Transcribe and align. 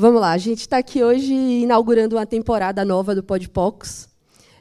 Vamos 0.00 0.20
lá, 0.20 0.30
a 0.30 0.38
gente 0.38 0.60
está 0.60 0.78
aqui 0.78 1.02
hoje 1.02 1.34
inaugurando 1.34 2.14
uma 2.14 2.24
temporada 2.24 2.84
nova 2.84 3.16
do 3.16 3.20
Podpox. 3.20 4.08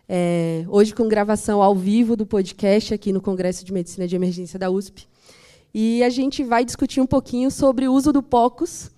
É, 0.10 0.66
hoje 0.68 0.96
com 0.96 1.08
gravação 1.08 1.62
ao 1.62 1.76
vivo 1.76 2.16
do 2.16 2.26
podcast 2.26 2.92
aqui 2.92 3.14
no 3.14 3.22
Congresso 3.22 3.64
de 3.64 3.72
Medicina 3.72 4.08
de 4.08 4.16
Emergência 4.16 4.58
da 4.58 4.72
USP. 4.72 5.08
E 5.72 6.02
a 6.02 6.10
gente 6.10 6.44
vai 6.44 6.66
discutir 6.66 7.02
um 7.02 7.06
pouquinho 7.06 7.52
sobre 7.52 7.88
o 7.88 7.94
uso 7.94 8.12
do 8.12 8.24
POCUS 8.24 8.90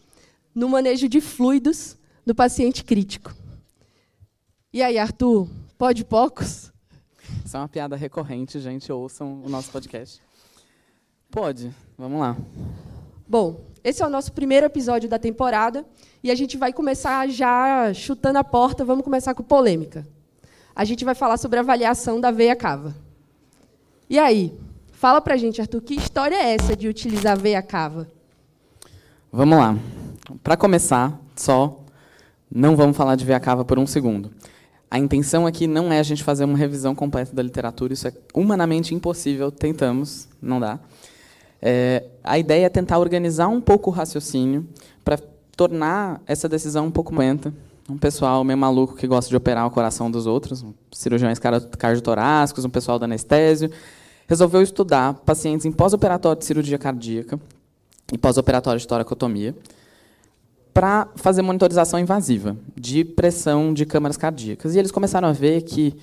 no 0.56 0.70
manejo 0.70 1.10
de 1.10 1.20
fluidos 1.20 1.98
do 2.26 2.34
paciente 2.34 2.86
crítico. 2.86 3.36
E 4.72 4.82
aí, 4.82 4.98
Arthur, 4.98 5.46
pode 5.78 6.06
POCUS? 6.06 6.72
Isso 7.44 7.58
é 7.58 7.60
uma 7.60 7.68
piada 7.68 7.98
recorrente, 7.98 8.62
gente. 8.62 8.90
Ouçam 8.90 9.44
o 9.44 9.50
nosso 9.50 9.70
podcast. 9.72 10.22
Pode, 11.30 11.70
vamos 11.98 12.18
lá. 12.18 12.38
Bom, 13.28 13.60
esse 13.84 14.04
é 14.04 14.06
o 14.06 14.10
nosso 14.10 14.32
primeiro 14.32 14.66
episódio 14.66 15.10
da 15.10 15.18
temporada 15.18 15.86
e 16.24 16.30
a 16.30 16.36
gente 16.36 16.58
vai 16.58 16.74
começar 16.74 17.28
já 17.30 17.94
chutando 17.94 18.40
a 18.40 18.44
porta. 18.44 18.84
Vamos 18.84 19.04
começar 19.04 19.34
com 19.34 19.44
polêmica. 19.44 20.06
A 20.76 20.84
gente 20.84 21.06
vai 21.06 21.16
falar 21.16 21.38
sobre 21.38 21.60
a 21.60 21.62
avaliação 21.62 22.20
da 22.20 22.32
veia 22.32 22.56
cava. 22.56 22.96
E 24.10 24.18
aí, 24.18 24.54
fala 24.92 25.22
pra 25.22 25.38
gente, 25.38 25.62
Arthur, 25.62 25.82
que 25.82 25.94
história 25.94 26.36
é 26.36 26.56
essa 26.56 26.76
de 26.76 26.88
utilizar 26.88 27.34
a 27.34 27.42
veia 27.42 27.62
cava? 27.62 28.08
Vamos 29.32 29.58
lá. 29.58 29.78
Para 30.44 30.58
começar, 30.58 31.20
só 31.36 31.80
não 32.52 32.76
vamos 32.76 32.98
falar 32.98 33.16
de 33.16 33.24
veia 33.24 33.40
cava 33.40 33.64
por 33.64 33.78
um 33.78 33.86
segundo. 33.86 34.32
A 34.92 34.98
intenção 34.98 35.46
aqui 35.46 35.68
não 35.68 35.94
é 35.94 36.00
a 36.00 36.04
gente 36.04 36.24
fazer 36.24 36.44
uma 36.46 36.58
revisão 36.58 36.96
completa 36.96 37.36
da 37.36 37.44
literatura, 37.44 37.94
isso 37.94 38.08
é 38.08 38.14
humanamente 38.34 38.96
impossível, 38.96 39.52
tentamos, 39.52 40.28
não 40.42 40.60
dá. 40.60 40.80
É, 41.62 42.06
a 42.24 42.40
ideia 42.40 42.66
é 42.66 42.70
tentar 42.70 43.00
organizar 43.00 43.48
um 43.48 43.60
pouco 43.60 43.90
o 43.90 43.94
raciocínio 43.94 44.68
para 45.04 45.18
tornar 45.56 46.22
essa 46.26 46.48
decisão 46.48 46.86
um 46.86 46.92
pouco 46.92 47.14
lenta. 47.16 47.54
Um 47.90 47.98
pessoal 47.98 48.44
meio 48.44 48.58
maluco 48.58 48.96
que 48.96 49.08
gosta 49.08 49.30
de 49.30 49.36
operar 49.36 49.66
o 49.66 49.72
coração 49.72 50.12
dos 50.12 50.28
outros, 50.28 50.64
cirurgiões 50.92 51.40
cardiotorácicos, 51.40 52.64
um 52.64 52.70
pessoal 52.70 53.00
da 53.00 53.06
anestésio, 53.06 53.72
resolveu 54.28 54.62
estudar 54.62 55.16
pacientes 55.26 55.66
em 55.66 55.72
pós-operatório 55.72 56.38
de 56.40 56.46
cirurgia 56.46 56.78
cardíaca 56.78 57.40
e 58.14 58.18
pós-operatório 58.18 58.80
de 58.80 58.88
toracotomia 58.88 59.56
para 60.72 61.08
fazer 61.16 61.42
monitorização 61.42 62.00
invasiva 62.00 62.56
de 62.76 63.04
pressão 63.04 63.74
de 63.74 63.86
câmaras 63.86 64.18
cardíacas. 64.18 64.76
E 64.76 64.80
eles 64.80 64.92
começaram 64.92 65.28
a 65.28 65.34
ver 65.34 65.64
que 65.64 65.98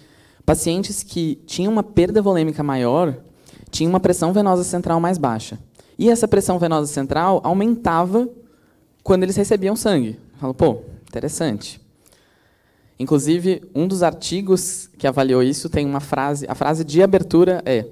pacientes 0.45 1.03
que 1.05 1.37
tinham 1.47 1.73
uma 1.73 1.85
perda 1.85 2.21
volêmica 2.21 2.63
maior 2.63 3.17
tinha 3.71 3.89
uma 3.89 4.01
pressão 4.01 4.33
venosa 4.33 4.65
central 4.65 5.01
mais 5.01 5.19
baixa. 5.19 5.59
E 5.99 6.11
essa 6.11 6.29
pressão 6.29 6.59
venosa 6.59 6.93
central 6.93 7.41
aumentava 7.43 8.29
quando 9.03 9.23
eles 9.23 9.37
recebiam 9.37 9.77
sangue. 9.77 10.19
Falou, 10.39 10.55
pô, 10.55 10.83
interessante. 11.09 11.81
Inclusive, 12.99 13.63
um 13.75 13.87
dos 13.87 14.03
artigos 14.03 14.89
que 14.99 15.07
avaliou 15.07 15.43
isso 15.43 15.69
tem 15.69 15.85
uma 15.87 16.01
frase, 16.01 16.47
a 16.49 16.55
frase 16.55 16.85
de 16.85 17.03
abertura 17.03 17.63
é: 17.65 17.87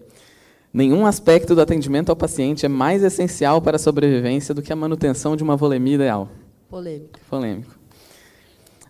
Nenhum 0.73 1.07
aspecto 1.07 1.55
do 1.55 1.61
atendimento 1.61 2.11
ao 2.11 2.17
paciente 2.17 2.67
é 2.67 2.69
mais 2.69 3.05
essencial 3.05 3.63
para 3.63 3.77
a 3.77 3.79
sobrevivência 3.79 4.53
do 4.53 4.61
que 4.61 4.73
a 4.73 4.77
manutenção 4.77 5.37
de 5.37 5.43
uma 5.45 5.57
volemia 5.57 5.95
ideal. 5.95 6.29
Polêmico. 6.69 7.21
Polêmico. 7.31 7.79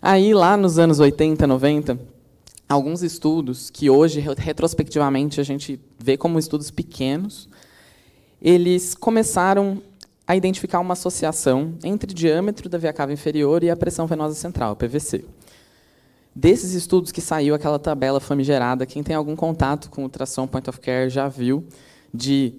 Aí, 0.01 0.33
lá 0.33 0.57
nos 0.57 0.79
anos 0.79 0.99
80, 0.99 1.45
90, 1.45 1.99
alguns 2.67 3.03
estudos 3.03 3.69
que 3.69 3.89
hoje, 3.89 4.19
retrospectivamente, 4.19 5.39
a 5.39 5.43
gente 5.43 5.79
vê 5.99 6.17
como 6.17 6.39
estudos 6.39 6.71
pequenos, 6.71 7.47
eles 8.41 8.95
começaram 8.95 9.81
a 10.27 10.35
identificar 10.35 10.79
uma 10.79 10.93
associação 10.93 11.75
entre 11.83 12.11
o 12.11 12.15
diâmetro 12.15 12.67
da 12.67 12.77
veia 12.77 12.93
cava 12.93 13.13
inferior 13.13 13.63
e 13.63 13.69
a 13.69 13.75
pressão 13.75 14.07
venosa 14.07 14.33
central, 14.33 14.75
PVC. 14.75 15.23
Desses 16.35 16.73
estudos 16.73 17.11
que 17.11 17.21
saiu 17.21 17.55
aquela 17.55 17.79
tabela 17.79 18.19
famigerada, 18.19 18.85
quem 18.85 19.03
tem 19.03 19.15
algum 19.15 19.35
contato 19.35 19.89
com 19.89 20.03
ultrassom 20.03 20.47
point 20.47 20.69
of 20.69 20.79
care 20.79 21.09
já 21.09 21.27
viu, 21.27 21.63
de 22.13 22.55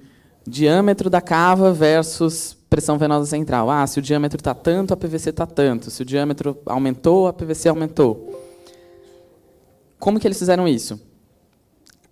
diâmetro 0.46 1.10
da 1.10 1.20
cava 1.20 1.72
versus 1.72 2.56
pressão 2.70 2.96
venosa 2.96 3.26
central. 3.26 3.68
Ah, 3.68 3.86
se 3.86 3.98
o 3.98 4.02
diâmetro 4.02 4.38
está 4.38 4.54
tanto, 4.54 4.94
a 4.94 4.96
PVC 4.96 5.30
está 5.30 5.44
tanto. 5.44 5.90
Se 5.90 6.02
o 6.02 6.04
diâmetro 6.04 6.56
aumentou, 6.64 7.26
a 7.26 7.32
PVC 7.32 7.68
aumentou. 7.68 8.45
Como 9.98 10.20
que 10.20 10.26
eles 10.26 10.38
fizeram 10.38 10.66
isso? 10.68 11.00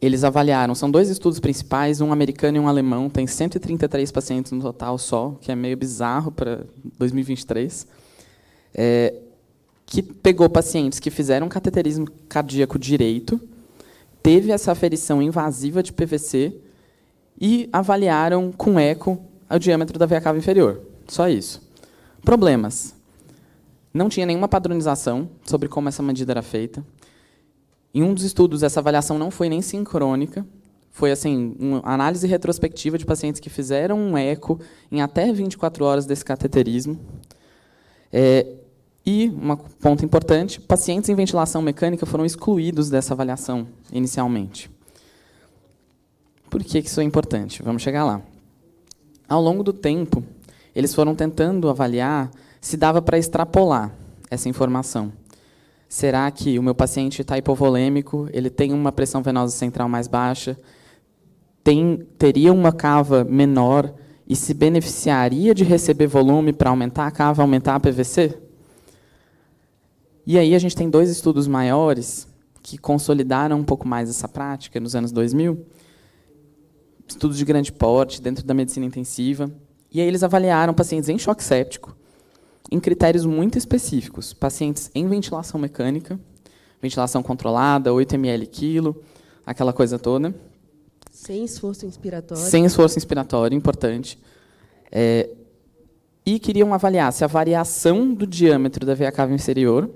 Eles 0.01 0.25
avaliaram, 0.25 0.75
são 0.75 0.91
dois 0.91 1.09
estudos 1.09 1.41
principais, 1.41 2.01
um 2.01 2.13
americano 2.13 2.59
e 2.59 2.61
um 2.61 2.69
alemão, 2.69 3.09
tem 3.09 3.27
133 3.27 4.11
pacientes 4.13 4.53
no 4.53 4.61
total 4.61 4.99
só, 4.99 5.37
que 5.41 5.51
é 5.51 5.55
meio 5.55 5.77
bizarro 5.77 6.31
para 6.31 6.67
2023, 6.99 7.87
é, 8.75 9.15
que 9.87 10.03
pegou 10.03 10.49
pacientes 10.51 11.01
que 11.01 11.11
fizeram 11.11 11.49
cateterismo 11.49 12.07
cardíaco 12.29 12.79
direito, 12.79 13.41
teve 14.23 14.51
essa 14.51 14.73
aferição 14.73 15.23
invasiva 15.23 15.83
de 15.83 15.93
PVC 15.93 16.55
e 17.41 17.69
avaliaram 17.73 18.53
com 18.53 18.79
eco 18.79 19.21
o 19.49 19.59
diâmetro 19.59 19.99
da 19.99 20.07
veia 20.07 20.21
cava 20.21 20.39
inferior. 20.39 20.81
Só 21.07 21.29
isso. 21.29 21.63
Problemas. 22.23 22.95
Não 23.93 24.09
tinha 24.09 24.27
nenhuma 24.27 24.49
padronização 24.49 25.29
sobre 25.45 25.69
como 25.69 25.89
essa 25.89 26.03
medida 26.03 26.33
era 26.33 26.43
feita. 26.43 26.85
Em 27.95 28.03
um 28.03 28.13
dos 28.13 28.25
estudos, 28.25 28.65
essa 28.65 28.81
avaliação 28.81 29.17
não 29.19 29.31
foi 29.31 29.49
nem 29.49 29.63
sincrônica, 29.63 30.45
foi 30.91 31.13
assim 31.13 31.57
uma 31.59 31.81
análise 31.85 32.27
retrospectiva 32.27 32.99
de 32.99 33.07
pacientes 33.07 33.41
que 33.41 33.49
fizeram 33.49 33.99
um 33.99 34.19
eco 34.19 34.61
em 34.91 35.01
até 35.01 35.33
24 35.33 35.85
horas 35.85 36.05
desse 36.05 36.25
cateterismo. 36.25 36.99
É, 38.13 38.47
e, 39.07 39.29
um 39.29 39.57
ponto 39.57 40.05
importante, 40.05 40.61
pacientes 40.61 41.09
em 41.11 41.15
ventilação 41.15 41.61
mecânica 41.61 42.07
foram 42.07 42.25
excluídos 42.25 42.91
dessa 42.91 43.13
avaliação 43.13 43.67
inicialmente. 43.93 44.71
Por 46.49 46.63
que 46.65 46.79
isso 46.79 47.01
é 47.01 47.05
importante? 47.05 47.63
Vamos 47.63 47.83
chegar 47.83 48.05
lá. 48.05 48.23
Ao 49.29 49.43
longo 49.43 49.63
do 49.63 49.73
tempo, 49.73 50.23
eles 50.75 50.95
foram 50.95 51.15
tentando 51.15 51.69
avaliar 51.69 52.31
se 52.61 52.77
dava 52.77 53.03
para 53.03 53.19
extrapolar 53.19 53.93
essa 54.31 54.49
informação. 54.49 55.13
Será 55.89 56.31
que 56.31 56.59
o 56.59 56.63
meu 56.63 56.75
paciente 56.75 57.23
está 57.23 57.39
hipovolêmico, 57.39 58.29
ele 58.33 58.51
tem 58.51 58.73
uma 58.73 58.91
pressão 58.91 59.23
venosa 59.23 59.55
central 59.55 59.89
mais 59.89 60.09
baixa, 60.09 60.59
tem, 61.63 62.07
teria 62.19 62.53
uma 62.53 62.73
cava 62.73 63.25
menor 63.25 63.95
e 64.27 64.35
se 64.35 64.53
beneficiaria 64.55 65.55
de 65.55 65.65
receber 65.65 66.07
volume 66.07 66.53
para 66.53 66.71
aumentar 66.71 67.07
a 67.07 67.11
cava, 67.11 67.43
aumentar 67.43 67.75
a 67.75 67.81
PVC? 67.81 68.39
E 70.27 70.39
aí 70.39 70.55
a 70.55 70.59
gente 70.59 70.75
tem 70.75 70.89
dois 70.89 71.11
estudos 71.11 71.47
maiores 71.47 72.27
que 72.63 72.79
consolidaram 72.79 73.59
um 73.59 73.65
pouco 73.65 73.87
mais 73.87 74.09
essa 74.09 74.27
prática 74.27 74.81
nos 74.81 74.97
anos 74.97 75.13
2000, 75.13 75.67
estudos 77.07 77.37
de 77.37 77.45
grande 77.45 77.71
porte 77.71 78.23
dentro 78.23 78.45
da 78.45 78.55
medicina 78.55 78.87
intensiva, 78.87 79.51
e 79.93 80.01
aí 80.01 80.09
eles 80.09 80.23
avaliaram 80.23 80.73
pacientes 80.73 81.09
em 81.11 81.19
choque 81.19 81.45
séptico 81.45 81.95
em 82.71 82.81
critérios 82.81 83.25
muito 83.25 83.59
específicos. 83.59 84.33
Pacientes 84.33 84.91
em 84.95 85.07
ventilação 85.07 85.61
mecânica, 85.61 86.19
ventilação 86.81 87.23
controlada, 87.23 87.93
8 87.93 88.15
ml 88.15 88.47
quilo, 88.47 89.03
aquela 89.47 89.73
coisa 89.73 89.99
toda. 89.99 90.35
Sem 91.11 91.45
esforço 91.45 91.87
inspiratório. 91.87 92.43
Sem 92.43 92.65
esforço 92.65 92.99
inspiratório, 92.99 93.57
importante. 93.57 94.19
É, 94.91 95.31
e 96.27 96.39
queriam 96.39 96.73
avaliar 96.73 97.13
se 97.13 97.25
a 97.25 97.27
variação 97.27 98.13
do 98.13 98.27
diâmetro 98.27 98.87
da 98.87 98.95
veia 98.95 99.13
cava 99.13 99.33
inferior 99.33 99.91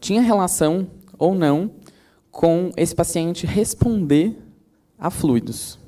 tinha 0.00 0.22
relação 0.22 0.88
ou 1.18 1.34
não 1.34 1.70
com 2.30 2.70
esse 2.76 2.94
paciente 2.94 3.46
responder 3.46 4.36
a 4.98 5.10
fluidos. 5.10 5.78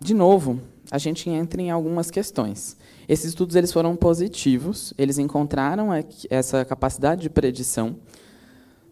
De 0.00 0.14
novo, 0.14 0.60
a 0.90 0.98
gente 0.98 1.28
entra 1.28 1.60
em 1.60 1.70
algumas 1.70 2.10
questões. 2.10 2.76
Esses 3.08 3.26
estudos 3.26 3.56
eles 3.56 3.72
foram 3.72 3.94
positivos, 3.96 4.92
eles 4.96 5.18
encontraram 5.18 5.88
essa 6.30 6.64
capacidade 6.64 7.22
de 7.22 7.30
predição, 7.30 7.96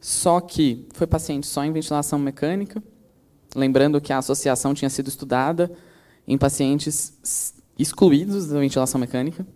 só 0.00 0.40
que 0.40 0.87
foi 0.94 1.06
paciente 1.06 1.46
só 1.46 1.64
em 1.64 1.72
ventilação 1.72 2.19
mecânica, 2.19 2.82
lembrando 3.54 4.00
que 4.00 4.12
a 4.12 4.19
associação 4.19 4.75
tinha 4.75 4.90
sido 4.90 5.08
estudada 5.08 5.70
em 6.28 6.37
pacientes 6.37 7.14
excluídos 7.78 8.48
da 8.48 8.58
ventilação 8.58 9.00
mecânica. 9.00 9.46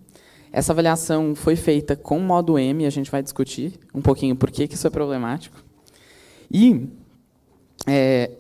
Essa 0.53 0.73
avaliação 0.73 1.35
foi 1.35 1.55
feita 1.55 1.95
com 1.95 2.19
modo 2.19 2.59
M, 2.59 2.85
a 2.85 2.91
gente 2.91 3.11
vai 3.11 3.23
discutir 3.23 3.79
um 3.95 4.03
pouquinho 4.03 4.35
por 4.35 4.51
que, 4.51 4.67
que 4.67 4.75
isso 4.75 4.87
é 4.87 4.91
problemático. 4.91 5.63
E, 6.51 6.89
é, 7.87 8.33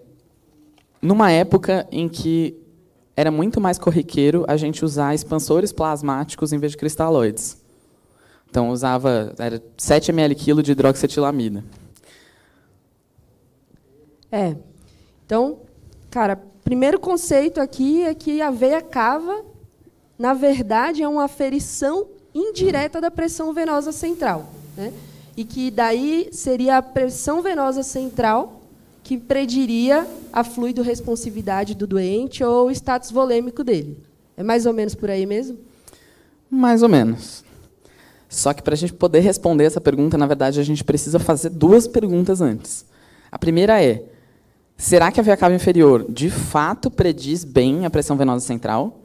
numa 1.00 1.30
época 1.30 1.86
em 1.92 2.08
que 2.08 2.59
era 3.16 3.30
muito 3.30 3.60
mais 3.60 3.78
corriqueiro 3.78 4.44
a 4.48 4.56
gente 4.56 4.84
usar 4.84 5.14
expansores 5.14 5.72
plasmáticos 5.72 6.52
em 6.52 6.58
vez 6.58 6.72
de 6.72 6.78
cristalóides. 6.78 7.58
Então, 8.48 8.70
usava 8.70 9.34
era 9.38 9.62
7 9.76 10.10
ml 10.10 10.34
quilo 10.34 10.62
de 10.62 10.72
hidroxetilamida. 10.72 11.64
É. 14.32 14.56
Então, 15.24 15.58
cara, 16.10 16.36
primeiro 16.64 16.98
conceito 16.98 17.60
aqui 17.60 18.02
é 18.02 18.14
que 18.14 18.40
a 18.40 18.50
veia 18.50 18.80
cava, 18.80 19.44
na 20.18 20.34
verdade, 20.34 21.02
é 21.02 21.08
uma 21.08 21.24
aferição 21.24 22.06
indireta 22.34 23.00
da 23.00 23.10
pressão 23.10 23.52
venosa 23.52 23.92
central. 23.92 24.50
Né? 24.76 24.92
E 25.36 25.44
que 25.44 25.70
daí 25.70 26.28
seria 26.32 26.78
a 26.78 26.82
pressão 26.82 27.42
venosa 27.42 27.82
central 27.82 28.59
que 29.02 29.18
prediria 29.18 30.06
a 30.32 30.44
fluido 30.44 30.82
responsividade 30.82 31.74
do 31.74 31.86
doente 31.86 32.44
ou 32.44 32.68
o 32.68 32.70
status 32.70 33.10
volêmico 33.10 33.64
dele. 33.64 33.98
É 34.36 34.42
mais 34.42 34.66
ou 34.66 34.72
menos 34.72 34.94
por 34.94 35.10
aí 35.10 35.26
mesmo? 35.26 35.58
Mais 36.50 36.82
ou 36.82 36.88
menos. 36.88 37.44
Só 38.28 38.52
que 38.52 38.62
para 38.62 38.74
a 38.74 38.76
gente 38.76 38.92
poder 38.92 39.20
responder 39.20 39.64
essa 39.64 39.80
pergunta, 39.80 40.16
na 40.16 40.26
verdade, 40.26 40.60
a 40.60 40.62
gente 40.62 40.84
precisa 40.84 41.18
fazer 41.18 41.50
duas 41.50 41.88
perguntas 41.88 42.40
antes. 42.40 42.86
A 43.30 43.38
primeira 43.38 43.82
é: 43.82 44.04
será 44.76 45.10
que 45.10 45.18
a 45.18 45.22
veia 45.22 45.36
cava 45.36 45.54
inferior 45.54 46.06
de 46.08 46.30
fato 46.30 46.90
prediz 46.90 47.44
bem 47.44 47.84
a 47.84 47.90
pressão 47.90 48.16
venosa 48.16 48.46
central? 48.46 49.00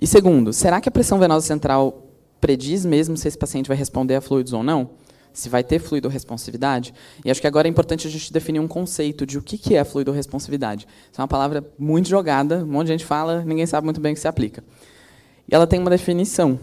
E 0.00 0.06
segundo, 0.06 0.52
será 0.52 0.80
que 0.80 0.88
a 0.88 0.92
pressão 0.92 1.18
venosa 1.18 1.46
central 1.46 2.08
prediz 2.40 2.84
mesmo 2.84 3.16
se 3.16 3.28
esse 3.28 3.38
paciente 3.38 3.68
vai 3.68 3.76
responder 3.76 4.16
a 4.16 4.20
fluidos 4.20 4.52
ou 4.52 4.62
não? 4.62 4.90
Se 5.34 5.50
vai 5.50 5.62
ter 5.62 5.78
fluido 5.78 6.08
responsividade? 6.08 6.94
E 7.22 7.30
acho 7.30 7.40
que 7.40 7.46
agora 7.46 7.68
é 7.68 7.70
importante 7.70 8.06
a 8.06 8.10
gente 8.10 8.32
definir 8.32 8.60
um 8.60 8.68
conceito 8.68 9.26
de 9.26 9.36
o 9.36 9.42
que 9.42 9.76
é 9.76 9.84
fluido 9.84 10.12
responsividade. 10.12 10.86
Isso 11.12 11.20
é 11.20 11.22
uma 11.22 11.28
palavra 11.28 11.62
muito 11.78 12.08
jogada, 12.08 12.64
um 12.64 12.68
monte 12.68 12.86
de 12.86 12.92
gente 12.92 13.04
fala, 13.04 13.44
ninguém 13.44 13.66
sabe 13.66 13.84
muito 13.84 14.00
bem 14.00 14.12
o 14.12 14.14
que 14.14 14.20
se 14.20 14.28
aplica. 14.28 14.64
E 15.46 15.54
ela 15.54 15.66
tem 15.66 15.78
uma 15.78 15.90
definição. 15.90 16.58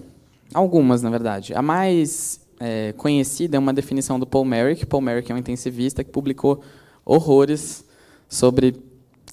Algumas, 0.53 1.01
na 1.01 1.09
verdade. 1.09 1.53
A 1.53 1.61
mais 1.61 2.41
é, 2.59 2.93
conhecida 2.93 3.57
é 3.57 3.59
uma 3.59 3.73
definição 3.73 4.19
do 4.19 4.25
Paul 4.25 4.45
Merrick. 4.45 4.85
Paul 4.85 5.01
Merrick 5.01 5.31
é 5.31 5.35
um 5.35 5.37
intensivista 5.37 6.03
que 6.03 6.09
publicou 6.09 6.63
horrores 7.05 7.85
sobre 8.27 8.75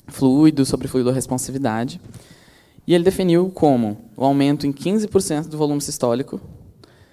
fluido, 0.08 0.64
sobre 0.64 0.88
fluido 0.88 1.10
responsividade. 1.10 2.00
E 2.86 2.94
ele 2.94 3.04
definiu 3.04 3.50
como 3.50 3.98
o 4.16 4.24
aumento 4.24 4.66
em 4.66 4.72
15% 4.72 5.48
do 5.48 5.58
volume 5.58 5.80
sistólico, 5.80 6.40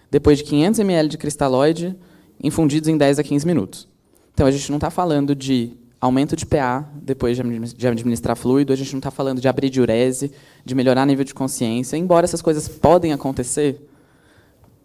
depois 0.10 0.38
de 0.38 0.46
500 0.46 0.80
ml 0.80 1.10
de 1.10 1.18
cristalóide, 1.18 1.96
infundidos 2.42 2.90
em 2.90 2.98
10 2.98 3.20
a 3.20 3.24
15 3.24 3.46
minutos. 3.46 3.88
Então, 4.34 4.46
a 4.46 4.52
gente 4.52 4.70
não 4.70 4.78
está 4.78 4.90
falando 4.90 5.36
de 5.36 5.78
aumento 6.00 6.36
de 6.36 6.46
PA 6.46 6.88
depois 7.02 7.38
de 7.38 7.88
administrar 7.88 8.36
fluido, 8.36 8.72
a 8.72 8.76
gente 8.76 8.92
não 8.94 9.00
está 9.00 9.10
falando 9.10 9.42
de 9.42 9.48
abrir 9.48 9.70
diurese, 9.70 10.32
de 10.64 10.76
melhorar 10.76 11.06
nível 11.06 11.26
de 11.26 11.34
consciência, 11.34 11.98
embora 11.98 12.26
essas 12.26 12.42
coisas 12.42 12.68
podem 12.68 13.12
acontecer, 13.12 13.82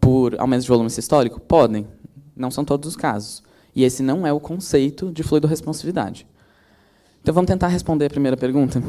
por 0.01 0.35
aumento 0.41 0.63
de 0.63 0.69
volume 0.69 0.91
sistólico? 0.91 1.39
Podem. 1.39 1.87
Não 2.35 2.51
são 2.51 2.65
todos 2.65 2.89
os 2.89 2.97
casos. 2.97 3.43
E 3.77 3.85
esse 3.85 4.03
não 4.03 4.27
é 4.27 4.33
o 4.33 4.41
conceito 4.41 5.13
de 5.13 5.23
fluido 5.23 5.47
responsividade. 5.47 6.27
Então 7.23 7.35
vamos 7.35 7.49
tentar 7.49 7.69
responder 7.69 8.07
a 8.07 8.11
primeira 8.11 8.37
pergunta. 8.37 8.83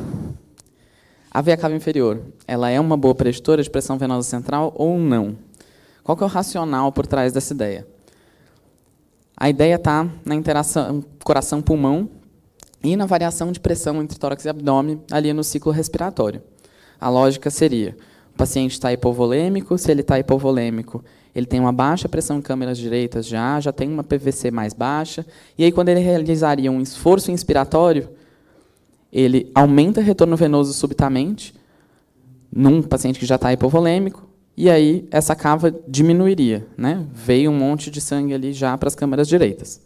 A 1.29 1.41
veia 1.41 1.57
cava 1.57 1.75
inferior, 1.75 2.21
ela 2.47 2.69
é 2.69 2.79
uma 2.79 2.97
boa 2.97 3.13
preditora 3.13 3.61
de 3.61 3.69
pressão 3.69 3.97
venosa 3.97 4.27
central 4.27 4.73
ou 4.75 4.97
não? 4.97 5.35
Qual 6.03 6.17
é 6.19 6.23
o 6.23 6.27
racional 6.27 6.91
por 6.91 7.05
trás 7.05 7.31
dessa 7.31 7.53
ideia? 7.53 7.87
A 9.41 9.49
ideia 9.49 9.73
está 9.73 10.07
na 10.23 10.35
interação 10.35 11.03
coração-pulmão 11.23 12.07
e 12.83 12.95
na 12.95 13.07
variação 13.07 13.51
de 13.51 13.59
pressão 13.59 13.99
entre 13.99 14.19
tórax 14.19 14.45
e 14.45 14.49
abdômen 14.49 15.01
ali 15.09 15.33
no 15.33 15.43
ciclo 15.43 15.71
respiratório. 15.71 16.43
A 16.99 17.09
lógica 17.09 17.49
seria, 17.49 17.97
o 18.35 18.37
paciente 18.37 18.73
está 18.73 18.93
hipovolêmico, 18.93 19.75
se 19.79 19.89
ele 19.89 20.01
está 20.01 20.19
hipovolêmico, 20.19 21.03
ele 21.33 21.47
tem 21.47 21.59
uma 21.59 21.71
baixa 21.71 22.07
pressão 22.07 22.37
em 22.37 22.41
câmeras 22.43 22.77
direitas 22.77 23.25
já, 23.25 23.59
já 23.59 23.71
tem 23.71 23.91
uma 23.91 24.03
PVC 24.03 24.51
mais 24.51 24.75
baixa, 24.75 25.25
e 25.57 25.63
aí 25.63 25.71
quando 25.71 25.89
ele 25.89 26.01
realizaria 26.01 26.71
um 26.71 26.79
esforço 26.79 27.31
inspiratório, 27.31 28.09
ele 29.11 29.49
aumenta 29.55 30.01
o 30.01 30.03
retorno 30.03 30.37
venoso 30.37 30.71
subitamente, 30.71 31.51
num 32.51 32.83
paciente 32.83 33.19
que 33.19 33.25
já 33.25 33.37
está 33.37 33.51
hipovolêmico, 33.51 34.21
e 34.55 34.69
aí 34.69 35.07
essa 35.11 35.35
cava 35.35 35.73
diminuiria. 35.87 36.67
Né? 36.77 37.05
Veio 37.13 37.51
um 37.51 37.57
monte 37.57 37.89
de 37.89 38.01
sangue 38.01 38.33
ali 38.33 38.53
já 38.53 38.77
para 38.77 38.87
as 38.87 38.95
câmeras 38.95 39.27
direitas. 39.27 39.81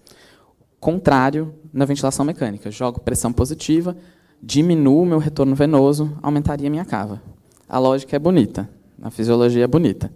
Contrário 0.79 1.53
na 1.73 1.85
ventilação 1.85 2.25
mecânica. 2.25 2.69
Jogo 2.71 2.99
pressão 2.99 3.31
positiva, 3.31 3.95
diminuo 4.41 5.05
meu 5.05 5.17
retorno 5.17 5.55
venoso, 5.55 6.17
aumentaria 6.21 6.69
minha 6.69 6.85
cava. 6.85 7.21
A 7.67 7.79
lógica 7.79 8.15
é 8.15 8.19
bonita, 8.19 8.69
a 9.01 9.09
fisiologia 9.09 9.63
é 9.63 9.67
bonita. 9.67 10.11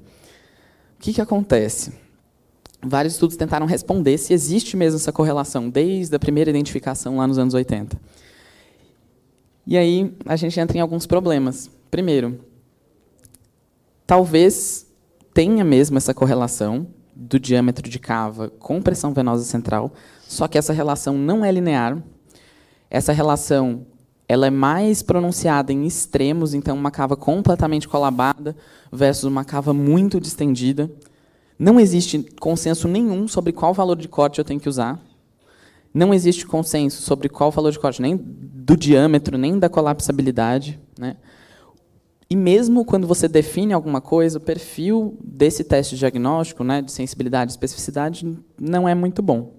O 0.97 1.01
que, 1.01 1.13
que 1.13 1.21
acontece? 1.21 1.93
Vários 2.81 3.13
estudos 3.13 3.35
tentaram 3.35 3.65
responder 3.65 4.17
se 4.17 4.33
existe 4.33 4.77
mesmo 4.77 4.97
essa 4.97 5.11
correlação, 5.11 5.69
desde 5.69 6.15
a 6.15 6.19
primeira 6.19 6.49
identificação 6.49 7.17
lá 7.17 7.27
nos 7.27 7.37
anos 7.37 7.53
80. 7.53 7.99
E 9.65 9.77
aí 9.77 10.15
a 10.25 10.35
gente 10.35 10.59
entra 10.59 10.77
em 10.77 10.81
alguns 10.81 11.05
problemas. 11.05 11.69
Primeiro, 11.91 12.39
talvez 14.09 14.87
tenha 15.35 15.63
mesmo 15.63 15.95
essa 15.95 16.15
correlação 16.15 16.87
do 17.15 17.39
diâmetro 17.39 17.87
de 17.87 17.99
cava 17.99 18.49
com 18.49 18.81
pressão 18.81 19.13
venosa 19.13 19.43
central, 19.43 19.93
só 20.27 20.47
que 20.47 20.57
essa 20.57 20.73
relação 20.73 21.15
não 21.15 21.45
é 21.45 21.51
linear. 21.51 22.01
Essa 22.89 23.13
relação 23.13 23.85
ela 24.27 24.47
é 24.47 24.49
mais 24.49 25.03
pronunciada 25.03 25.71
em 25.71 25.85
extremos, 25.85 26.55
então 26.55 26.75
uma 26.75 26.89
cava 26.89 27.15
completamente 27.15 27.87
colabada 27.87 28.55
versus 28.91 29.25
uma 29.25 29.45
cava 29.45 29.75
muito 29.75 30.19
distendida. 30.19 30.89
Não 31.59 31.79
existe 31.79 32.17
consenso 32.39 32.87
nenhum 32.87 33.27
sobre 33.27 33.53
qual 33.53 33.75
valor 33.75 33.95
de 33.95 34.07
corte 34.07 34.39
eu 34.39 34.45
tenho 34.45 34.59
que 34.59 34.69
usar. 34.69 34.99
Não 35.93 36.11
existe 36.15 36.47
consenso 36.47 37.03
sobre 37.03 37.29
qual 37.29 37.51
valor 37.51 37.71
de 37.71 37.77
corte, 37.77 38.01
nem 38.01 38.17
do 38.17 38.75
diâmetro, 38.75 39.37
nem 39.37 39.59
da 39.59 39.69
colapsabilidade. 39.69 40.79
Né? 40.97 41.15
E 42.29 42.35
mesmo 42.35 42.85
quando 42.85 43.07
você 43.07 43.27
define 43.27 43.73
alguma 43.73 43.99
coisa, 43.99 44.37
o 44.37 44.41
perfil 44.41 45.17
desse 45.23 45.63
teste 45.63 45.95
diagnóstico, 45.95 46.63
né, 46.63 46.79
de 46.81 46.91
sensibilidade 46.91 47.51
e 47.51 47.53
especificidade, 47.53 48.37
não 48.59 48.87
é 48.87 48.93
muito 48.93 49.23
bom. 49.23 49.53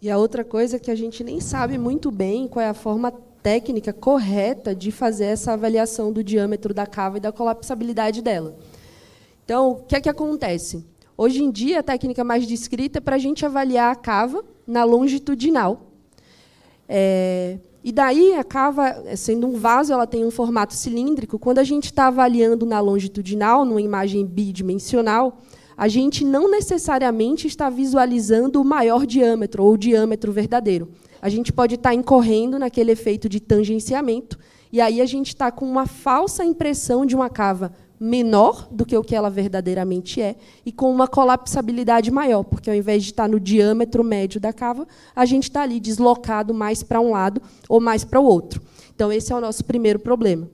E 0.00 0.08
a 0.08 0.16
outra 0.16 0.42
coisa 0.42 0.76
é 0.76 0.78
que 0.78 0.90
a 0.90 0.94
gente 0.94 1.22
nem 1.22 1.38
sabe 1.38 1.76
muito 1.76 2.10
bem 2.10 2.48
qual 2.48 2.64
é 2.64 2.68
a 2.68 2.74
forma 2.74 3.12
técnica 3.42 3.92
correta 3.92 4.74
de 4.74 4.90
fazer 4.90 5.26
essa 5.26 5.52
avaliação 5.52 6.10
do 6.10 6.24
diâmetro 6.24 6.72
da 6.72 6.86
cava 6.86 7.18
e 7.18 7.20
da 7.20 7.30
colapsabilidade 7.30 8.22
dela. 8.22 8.56
Então, 9.44 9.72
o 9.72 9.76
que 9.82 9.96
é 9.96 10.00
que 10.00 10.08
acontece? 10.08 10.86
Hoje 11.16 11.42
em 11.42 11.50
dia, 11.50 11.80
a 11.80 11.82
técnica 11.82 12.24
mais 12.24 12.46
descrita 12.46 12.96
é 12.96 13.00
para 13.00 13.16
a 13.16 13.18
gente 13.18 13.44
avaliar 13.44 13.92
a 13.92 13.94
cava 13.94 14.42
na 14.66 14.84
longitudinal. 14.84 15.82
É, 16.88 17.58
e 17.82 17.92
daí, 17.92 18.34
a 18.34 18.44
cava, 18.44 19.16
sendo 19.16 19.46
um 19.46 19.52
vaso, 19.52 19.92
ela 19.92 20.06
tem 20.06 20.24
um 20.24 20.30
formato 20.30 20.74
cilíndrico. 20.74 21.38
Quando 21.38 21.58
a 21.58 21.64
gente 21.64 21.86
está 21.86 22.08
avaliando 22.08 22.66
na 22.66 22.78
longitudinal, 22.78 23.64
numa 23.64 23.80
imagem 23.80 24.24
bidimensional, 24.26 25.38
a 25.76 25.88
gente 25.88 26.22
não 26.22 26.50
necessariamente 26.50 27.46
está 27.46 27.70
visualizando 27.70 28.60
o 28.60 28.64
maior 28.64 29.06
diâmetro 29.06 29.64
ou 29.64 29.72
o 29.72 29.78
diâmetro 29.78 30.30
verdadeiro. 30.30 30.90
A 31.22 31.30
gente 31.30 31.54
pode 31.54 31.76
estar 31.76 31.94
incorrendo 31.94 32.58
naquele 32.58 32.92
efeito 32.92 33.30
de 33.30 33.40
tangenciamento, 33.40 34.38
e 34.70 34.78
aí 34.78 35.00
a 35.00 35.06
gente 35.06 35.28
está 35.28 35.50
com 35.50 35.64
uma 35.64 35.86
falsa 35.86 36.44
impressão 36.44 37.06
de 37.06 37.16
uma 37.16 37.30
cava 37.30 37.72
menor 38.00 38.66
do 38.70 38.86
que 38.86 38.96
o 38.96 39.04
que 39.04 39.14
ela 39.14 39.28
verdadeiramente 39.28 40.22
é 40.22 40.36
e 40.64 40.72
com 40.72 40.90
uma 40.90 41.06
colapsabilidade 41.06 42.10
maior, 42.10 42.42
porque 42.42 42.70
ao 42.70 42.74
invés 42.74 43.02
de 43.02 43.10
estar 43.10 43.28
no 43.28 43.38
diâmetro 43.38 44.02
médio 44.02 44.40
da 44.40 44.54
cava, 44.54 44.88
a 45.14 45.26
gente 45.26 45.44
está 45.44 45.60
ali 45.60 45.78
deslocado 45.78 46.54
mais 46.54 46.82
para 46.82 46.98
um 46.98 47.10
lado 47.10 47.42
ou 47.68 47.78
mais 47.78 48.02
para 48.02 48.18
o 48.18 48.24
outro. 48.24 48.62
Então, 48.94 49.12
esse 49.12 49.30
é 49.30 49.36
o 49.36 49.40
nosso 49.40 49.62
primeiro 49.64 49.98
problema. 49.98 50.48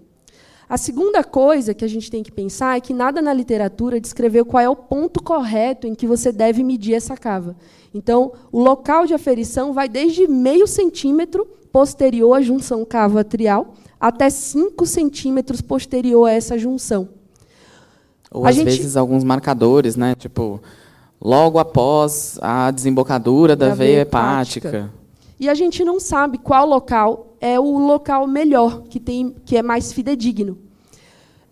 A 0.69 0.76
segunda 0.76 1.23
coisa 1.23 1.73
que 1.73 1.85
a 1.85 1.88
gente 1.88 2.11
tem 2.11 2.25
que 2.25 2.33
pensar 2.33 2.76
é 2.76 2.81
que 2.81 2.93
nada 2.93 3.23
na 3.23 3.33
literatura 3.33 4.00
descreveu 4.00 4.45
qual 4.45 4.61
é 4.61 4.69
o 4.69 4.75
ponto 4.75 5.23
correto 5.23 5.87
em 5.87 5.95
que 5.95 6.09
você 6.09 6.33
deve 6.33 6.65
medir 6.65 6.95
essa 6.95 7.17
cava. 7.17 7.55
Então, 7.95 8.33
o 8.50 8.61
local 8.61 9.07
de 9.07 9.15
aferição 9.15 9.73
vai 9.73 9.88
desde 9.88 10.26
meio 10.26 10.67
centímetro 10.67 11.47
posterior 11.71 12.35
à 12.35 12.41
junção 12.41 12.85
cavo-atrial 12.85 13.75
até 14.00 14.29
5 14.29 14.85
centímetros 14.85 15.61
posterior 15.61 16.26
a 16.26 16.33
essa 16.33 16.59
junção. 16.59 17.09
Ou, 18.30 18.47
a 18.47 18.50
às 18.50 18.56
gente... 18.56 18.64
vezes, 18.64 18.97
alguns 18.97 19.25
marcadores, 19.25 19.97
né? 19.97 20.14
tipo, 20.14 20.61
logo 21.21 21.59
após 21.59 22.38
a 22.42 22.71
desembocadura 22.71 23.56
da, 23.56 23.68
da 23.68 23.75
veia 23.75 24.00
hepática. 24.00 24.68
hepática. 24.68 24.92
E 25.38 25.49
a 25.49 25.54
gente 25.54 25.85
não 25.85 26.00
sabe 26.00 26.38
qual 26.38 26.66
local 26.66 27.35
é 27.40 27.61
o 27.61 27.78
local 27.78 28.26
melhor, 28.26 28.83
que, 28.88 28.99
tem, 28.99 29.35
que 29.45 29.56
é 29.56 29.62
mais 29.62 29.92
fidedigno. 29.92 30.59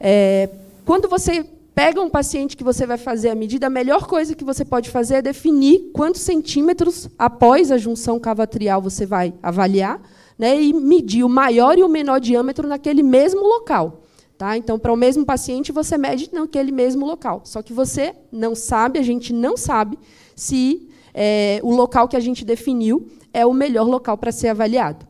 É, 0.01 0.49
quando 0.85 1.09
você 1.09 1.45
pega 1.75 2.01
um 2.01 2.09
paciente 2.09 2.57
que 2.57 2.65
você 2.65 2.87
vai 2.87 2.97
fazer 2.97 3.31
a 3.31 3.35
medida, 3.35 3.67
a 3.67 3.71
melhor 3.71 4.07
coisa 4.07 4.35
que 4.35 4.45
você 4.45 4.65
pode 4.65 4.91
fazer 4.91 5.17
é 5.17 5.23
definir 5.23 5.91
quantos 5.93 6.23
centímetros 6.23 7.09
após 7.19 7.71
a 7.71 7.77
junção 7.77 8.19
cavatrial 8.19 8.81
você 8.81 9.05
vai 9.05 9.35
avaliar 9.43 10.01
né, 10.39 10.61
e 10.61 10.73
medir 10.73 11.25
o 11.25 11.29
maior 11.29 11.77
e 11.77 11.83
o 11.83 11.89
menor 11.89 12.21
diâmetro 12.21 12.67
naquele 12.69 13.03
mesmo 13.03 13.43
local. 13.43 14.04
Tá? 14.37 14.57
Então, 14.57 14.79
para 14.79 14.93
o 14.93 14.97
mesmo 14.97 15.25
paciente, 15.25 15.71
você 15.71 15.97
mede 15.97 16.29
naquele 16.33 16.73
mesmo 16.73 17.07
local. 17.07 17.43
Só 17.45 17.63
que 17.63 17.73
você 17.73 18.15
não 18.33 18.55
sabe, 18.55 18.99
a 18.99 19.03
gente 19.03 19.33
não 19.33 19.57
sabe, 19.57 19.97
se 20.35 20.89
é, 21.13 21.61
o 21.63 21.75
local 21.75 22.09
que 22.09 22.17
a 22.17 22.21
gente 22.21 22.45
definiu 22.45 23.09
é 23.33 23.47
o 23.47 23.53
melhor 23.53 23.87
local 23.87 24.19
para 24.19 24.33
ser 24.33 24.49
avaliado. 24.49 25.07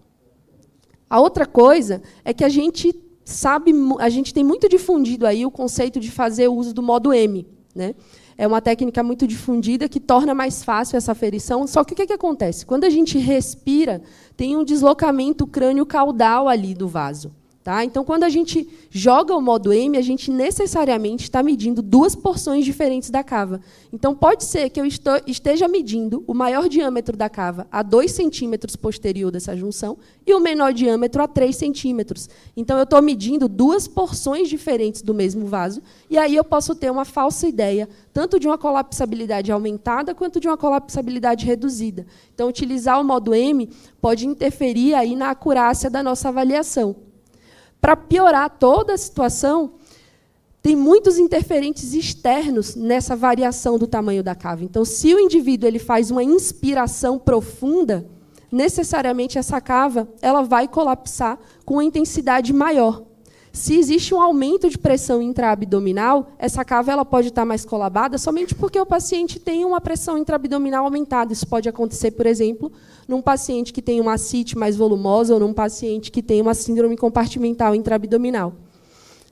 A 1.08 1.20
outra 1.20 1.46
coisa 1.46 2.02
é 2.24 2.34
que 2.34 2.44
a 2.44 2.48
gente 2.48 2.94
sabe, 3.24 3.72
a 3.98 4.10
gente 4.10 4.34
tem 4.34 4.44
muito 4.44 4.68
difundido 4.68 5.26
aí 5.26 5.46
o 5.46 5.50
conceito 5.50 5.98
de 5.98 6.10
fazer 6.10 6.48
uso 6.48 6.74
do 6.74 6.82
modo 6.82 7.12
M, 7.12 7.46
né? 7.74 7.94
É 8.36 8.46
uma 8.46 8.60
técnica 8.60 9.00
muito 9.02 9.26
difundida 9.28 9.88
que 9.88 10.00
torna 10.00 10.34
mais 10.34 10.64
fácil 10.64 10.96
essa 10.96 11.12
aferição. 11.12 11.66
Só 11.68 11.84
que 11.84 11.92
o 11.92 11.96
que, 11.96 12.06
que 12.06 12.12
acontece? 12.12 12.66
Quando 12.66 12.82
a 12.82 12.90
gente 12.90 13.16
respira, 13.16 14.02
tem 14.36 14.56
um 14.56 14.64
deslocamento 14.64 15.46
crânio-caudal 15.46 16.48
ali 16.48 16.74
do 16.74 16.88
vaso. 16.88 17.32
Tá? 17.64 17.82
Então, 17.82 18.04
quando 18.04 18.24
a 18.24 18.28
gente 18.28 18.68
joga 18.90 19.34
o 19.34 19.40
modo 19.40 19.72
M, 19.72 19.96
a 19.96 20.02
gente 20.02 20.30
necessariamente 20.30 21.22
está 21.24 21.42
medindo 21.42 21.80
duas 21.80 22.14
porções 22.14 22.62
diferentes 22.62 23.08
da 23.08 23.24
cava. 23.24 23.58
Então, 23.90 24.14
pode 24.14 24.44
ser 24.44 24.68
que 24.68 24.78
eu 24.78 24.84
esteja 25.26 25.66
medindo 25.66 26.22
o 26.26 26.34
maior 26.34 26.68
diâmetro 26.68 27.16
da 27.16 27.30
cava 27.30 27.66
a 27.72 27.82
2 27.82 28.12
centímetros 28.12 28.76
posterior 28.76 29.30
dessa 29.30 29.56
junção 29.56 29.96
e 30.26 30.34
o 30.34 30.40
menor 30.40 30.74
diâmetro 30.74 31.22
a 31.22 31.26
3 31.26 31.56
centímetros. 31.56 32.28
Então, 32.54 32.76
eu 32.76 32.84
estou 32.84 33.00
medindo 33.00 33.48
duas 33.48 33.88
porções 33.88 34.46
diferentes 34.50 35.00
do 35.00 35.14
mesmo 35.14 35.46
vaso, 35.46 35.80
e 36.10 36.18
aí 36.18 36.36
eu 36.36 36.44
posso 36.44 36.74
ter 36.74 36.90
uma 36.90 37.06
falsa 37.06 37.48
ideia, 37.48 37.88
tanto 38.12 38.38
de 38.38 38.46
uma 38.46 38.58
colapsabilidade 38.58 39.50
aumentada 39.50 40.14
quanto 40.14 40.38
de 40.38 40.46
uma 40.46 40.58
colapsabilidade 40.58 41.46
reduzida. 41.46 42.04
Então, 42.34 42.46
utilizar 42.46 43.00
o 43.00 43.04
modo 43.04 43.34
M 43.34 43.70
pode 44.02 44.26
interferir 44.26 44.92
aí 44.92 45.16
na 45.16 45.30
acurácia 45.30 45.88
da 45.88 46.02
nossa 46.02 46.28
avaliação. 46.28 47.13
Para 47.84 47.98
piorar 47.98 48.48
toda 48.48 48.94
a 48.94 48.96
situação, 48.96 49.72
tem 50.62 50.74
muitos 50.74 51.18
interferentes 51.18 51.92
externos 51.92 52.74
nessa 52.74 53.14
variação 53.14 53.78
do 53.78 53.86
tamanho 53.86 54.22
da 54.22 54.34
cava. 54.34 54.64
Então, 54.64 54.86
se 54.86 55.14
o 55.14 55.20
indivíduo 55.20 55.68
ele 55.68 55.78
faz 55.78 56.10
uma 56.10 56.24
inspiração 56.24 57.18
profunda, 57.18 58.08
necessariamente 58.50 59.36
essa 59.36 59.60
cava 59.60 60.08
ela 60.22 60.40
vai 60.40 60.66
colapsar 60.66 61.38
com 61.66 61.74
uma 61.74 61.84
intensidade 61.84 62.54
maior. 62.54 63.02
Se 63.54 63.78
existe 63.78 64.12
um 64.12 64.20
aumento 64.20 64.68
de 64.68 64.76
pressão 64.76 65.22
intraabdominal, 65.22 66.32
essa 66.40 66.64
cava 66.64 66.90
ela 66.90 67.04
pode 67.04 67.28
estar 67.28 67.44
mais 67.44 67.64
colabada 67.64 68.18
somente 68.18 68.52
porque 68.52 68.80
o 68.80 68.84
paciente 68.84 69.38
tem 69.38 69.64
uma 69.64 69.80
pressão 69.80 70.18
intraabdominal 70.18 70.84
aumentada. 70.84 71.32
Isso 71.32 71.46
pode 71.46 71.68
acontecer, 71.68 72.10
por 72.10 72.26
exemplo, 72.26 72.72
num 73.06 73.22
paciente 73.22 73.72
que 73.72 73.80
tem 73.80 74.00
uma 74.00 74.14
ascite 74.14 74.58
mais 74.58 74.74
volumosa 74.74 75.34
ou 75.34 75.38
num 75.38 75.54
paciente 75.54 76.10
que 76.10 76.20
tem 76.20 76.42
uma 76.42 76.52
síndrome 76.52 76.96
compartimental 76.96 77.76
intraabdominal. 77.76 78.54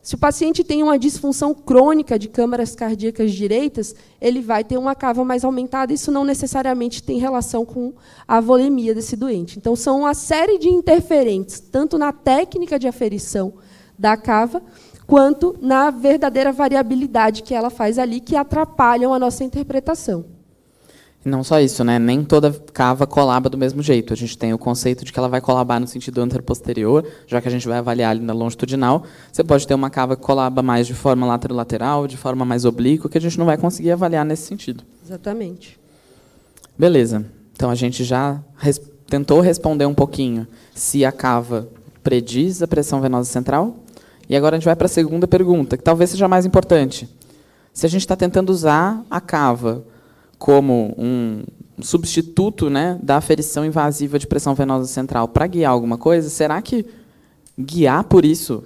Se 0.00 0.14
o 0.14 0.18
paciente 0.18 0.62
tem 0.62 0.84
uma 0.84 1.00
disfunção 1.00 1.52
crônica 1.52 2.16
de 2.16 2.28
câmaras 2.28 2.76
cardíacas 2.76 3.32
direitas, 3.32 3.92
ele 4.20 4.40
vai 4.40 4.62
ter 4.62 4.78
uma 4.78 4.94
cava 4.94 5.24
mais 5.24 5.44
aumentada. 5.44 5.92
Isso 5.92 6.12
não 6.12 6.24
necessariamente 6.24 7.02
tem 7.02 7.18
relação 7.18 7.64
com 7.64 7.92
a 8.26 8.40
volemia 8.40 8.94
desse 8.94 9.16
doente. 9.16 9.58
Então, 9.58 9.74
são 9.74 10.00
uma 10.00 10.14
série 10.14 10.58
de 10.58 10.68
interferentes, 10.68 11.58
tanto 11.58 11.98
na 11.98 12.12
técnica 12.12 12.78
de 12.78 12.86
aferição 12.86 13.54
da 14.02 14.16
cava, 14.16 14.60
quanto 15.06 15.56
na 15.62 15.90
verdadeira 15.90 16.50
variabilidade 16.52 17.44
que 17.44 17.54
ela 17.54 17.70
faz 17.70 18.00
ali, 18.00 18.18
que 18.18 18.34
atrapalham 18.34 19.14
a 19.14 19.18
nossa 19.18 19.44
interpretação. 19.44 20.24
Não 21.24 21.44
só 21.44 21.60
isso, 21.60 21.84
né? 21.84 22.00
Nem 22.00 22.24
toda 22.24 22.50
cava 22.72 23.06
colaba 23.06 23.48
do 23.48 23.56
mesmo 23.56 23.80
jeito. 23.80 24.12
A 24.12 24.16
gente 24.16 24.36
tem 24.36 24.52
o 24.52 24.58
conceito 24.58 25.04
de 25.04 25.12
que 25.12 25.18
ela 25.20 25.28
vai 25.28 25.40
colabar 25.40 25.80
no 25.80 25.86
sentido 25.86 26.20
anteroposterior, 26.20 27.04
já 27.28 27.40
que 27.40 27.46
a 27.46 27.50
gente 27.50 27.68
vai 27.68 27.78
avaliar 27.78 28.10
ali 28.10 28.20
na 28.20 28.32
longitudinal. 28.32 29.04
Você 29.30 29.44
pode 29.44 29.64
ter 29.64 29.74
uma 29.74 29.88
cava 29.88 30.16
que 30.16 30.22
colaba 30.22 30.62
mais 30.64 30.84
de 30.84 30.94
forma 30.94 31.24
lateral, 31.50 32.08
de 32.08 32.16
forma 32.16 32.44
mais 32.44 32.64
oblíqua, 32.64 33.08
que 33.08 33.18
a 33.18 33.20
gente 33.20 33.38
não 33.38 33.46
vai 33.46 33.56
conseguir 33.56 33.92
avaliar 33.92 34.24
nesse 34.24 34.48
sentido. 34.48 34.82
Exatamente. 35.04 35.78
Beleza. 36.76 37.24
Então 37.54 37.70
a 37.70 37.76
gente 37.76 38.02
já 38.02 38.42
res 38.56 38.80
tentou 39.06 39.40
responder 39.40 39.86
um 39.86 39.94
pouquinho 39.94 40.48
se 40.74 41.04
a 41.04 41.12
cava 41.12 41.68
prediz 42.02 42.62
a 42.62 42.66
pressão 42.66 43.00
venosa 43.00 43.30
central. 43.30 43.76
E 44.32 44.36
agora 44.36 44.56
a 44.56 44.58
gente 44.58 44.64
vai 44.64 44.74
para 44.74 44.86
a 44.86 44.88
segunda 44.88 45.28
pergunta, 45.28 45.76
que 45.76 45.84
talvez 45.84 46.08
seja 46.08 46.26
mais 46.26 46.46
importante. 46.46 47.06
Se 47.70 47.84
a 47.84 47.88
gente 47.90 48.00
está 48.00 48.16
tentando 48.16 48.48
usar 48.48 49.04
a 49.10 49.20
cava 49.20 49.84
como 50.38 50.94
um 50.96 51.44
substituto 51.82 52.70
né, 52.70 52.98
da 53.02 53.18
aferição 53.18 53.62
invasiva 53.62 54.18
de 54.18 54.26
pressão 54.26 54.54
venosa 54.54 54.86
central 54.86 55.28
para 55.28 55.46
guiar 55.46 55.70
alguma 55.70 55.98
coisa, 55.98 56.30
será 56.30 56.62
que 56.62 56.86
guiar 57.60 58.04
por 58.04 58.24
isso 58.24 58.64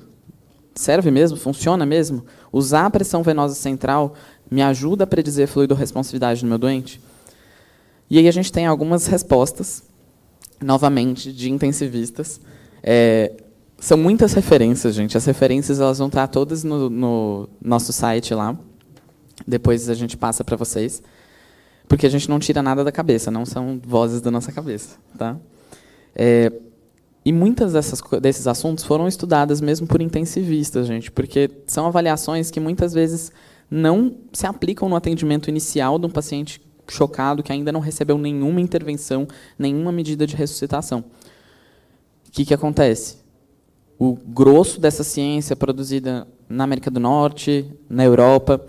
serve 0.72 1.10
mesmo? 1.10 1.36
Funciona 1.36 1.84
mesmo? 1.84 2.24
Usar 2.52 2.86
a 2.86 2.90
pressão 2.90 3.24
venosa 3.24 3.56
central 3.56 4.14
me 4.48 4.62
ajuda 4.62 5.02
a 5.02 5.06
predizer 5.06 5.48
fluido-responsividade 5.48 6.44
no 6.44 6.48
meu 6.48 6.58
doente? 6.58 7.00
E 8.08 8.20
aí 8.20 8.28
a 8.28 8.32
gente 8.32 8.52
tem 8.52 8.66
algumas 8.66 9.08
respostas, 9.08 9.82
novamente, 10.62 11.32
de 11.32 11.50
intensivistas, 11.50 12.40
é, 12.84 13.32
são 13.78 13.96
muitas 13.96 14.32
referências, 14.32 14.94
gente. 14.94 15.16
As 15.16 15.24
referências 15.24 15.80
elas 15.80 15.98
vão 15.98 16.08
estar 16.08 16.26
todas 16.28 16.64
no, 16.64 16.88
no 16.88 17.48
nosso 17.62 17.92
site 17.92 18.34
lá. 18.34 18.56
Depois 19.46 19.88
a 19.88 19.94
gente 19.94 20.16
passa 20.16 20.42
para 20.42 20.56
vocês, 20.56 21.02
porque 21.86 22.06
a 22.06 22.08
gente 22.08 22.28
não 22.28 22.38
tira 22.38 22.62
nada 22.62 22.82
da 22.82 22.90
cabeça, 22.90 23.30
não 23.30 23.44
são 23.44 23.80
vozes 23.86 24.20
da 24.20 24.30
nossa 24.30 24.50
cabeça, 24.50 24.96
tá? 25.18 25.36
É, 26.14 26.50
e 27.22 27.32
muitas 27.32 27.74
dessas, 27.74 28.00
desses 28.22 28.46
assuntos 28.46 28.82
foram 28.82 29.06
estudadas 29.06 29.60
mesmo 29.60 29.86
por 29.86 30.00
intensivistas, 30.00 30.86
gente, 30.86 31.10
porque 31.12 31.50
são 31.66 31.86
avaliações 31.86 32.50
que 32.50 32.58
muitas 32.58 32.94
vezes 32.94 33.30
não 33.70 34.16
se 34.32 34.46
aplicam 34.46 34.88
no 34.88 34.96
atendimento 34.96 35.50
inicial 35.50 35.98
de 35.98 36.06
um 36.06 36.10
paciente 36.10 36.62
chocado 36.88 37.42
que 37.42 37.52
ainda 37.52 37.70
não 37.70 37.80
recebeu 37.80 38.16
nenhuma 38.16 38.60
intervenção, 38.60 39.28
nenhuma 39.58 39.92
medida 39.92 40.26
de 40.26 40.34
ressuscitação 40.34 41.04
que, 42.36 42.44
que 42.44 42.52
acontece? 42.52 43.16
O 43.98 44.14
grosso 44.14 44.80
dessa 44.80 45.02
ciência 45.02 45.56
produzida 45.56 46.26
na 46.48 46.64
América 46.64 46.90
do 46.90 47.00
Norte, 47.00 47.70
na 47.88 48.04
Europa, 48.04 48.64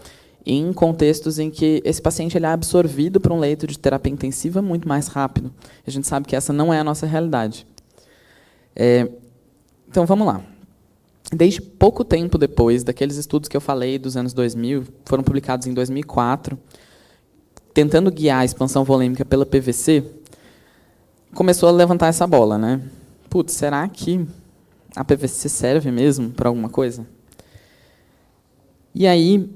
em 0.46 0.72
contextos 0.72 1.39
em 1.39 1.50
que 1.50 1.81
esse 1.84 2.01
paciente 2.01 2.38
ele 2.38 2.46
é 2.46 2.50
absorvido 2.50 3.19
para 3.19 3.34
um 3.34 3.39
leito 3.39 3.67
de 3.67 3.77
terapia 3.77 4.13
intensiva 4.13 4.62
muito 4.62 4.88
mais 4.88 5.07
rápido. 5.07 5.53
A 5.86 5.91
gente 5.91 6.07
sabe 6.07 6.25
que 6.25 6.36
essa 6.36 6.53
não 6.53 6.74
é 6.74 6.79
a 6.79 6.84
nossa 6.84 7.05
realidade. 7.05 7.67
É, 8.75 9.10
então, 9.89 10.05
vamos 10.05 10.25
lá. 10.25 10.41
Desde 11.34 11.62
pouco 11.62 12.05
tempo 12.05 12.38
depois 12.38 12.84
daqueles 12.84 13.17
estudos 13.17 13.50
que 13.50 13.57
eu 13.57 13.62
falei 13.62 14.00
dos 14.00 14.15
anos 14.15 14.34
2000, 14.34 14.86
foram 15.03 15.24
publicados 15.24 15.67
em 15.67 15.74
2004, 15.74 16.57
tentando 17.74 18.10
guiar 18.10 18.39
a 18.39 18.46
expansão 18.46 18.86
volêmica 18.86 19.25
pela 19.25 19.46
PVC, 19.46 20.03
começou 21.36 21.67
a 21.67 21.72
levantar 21.74 22.07
essa 22.07 22.25
bola, 22.25 22.57
né? 22.57 22.81
putz, 23.29 23.53
será 23.53 23.88
que 23.88 24.25
a 24.97 25.05
PVC 25.05 25.47
serve 25.47 25.91
mesmo 25.91 26.31
para 26.31 26.49
alguma 26.49 26.69
coisa? 26.69 27.05
E 28.93 29.05
aí, 29.05 29.47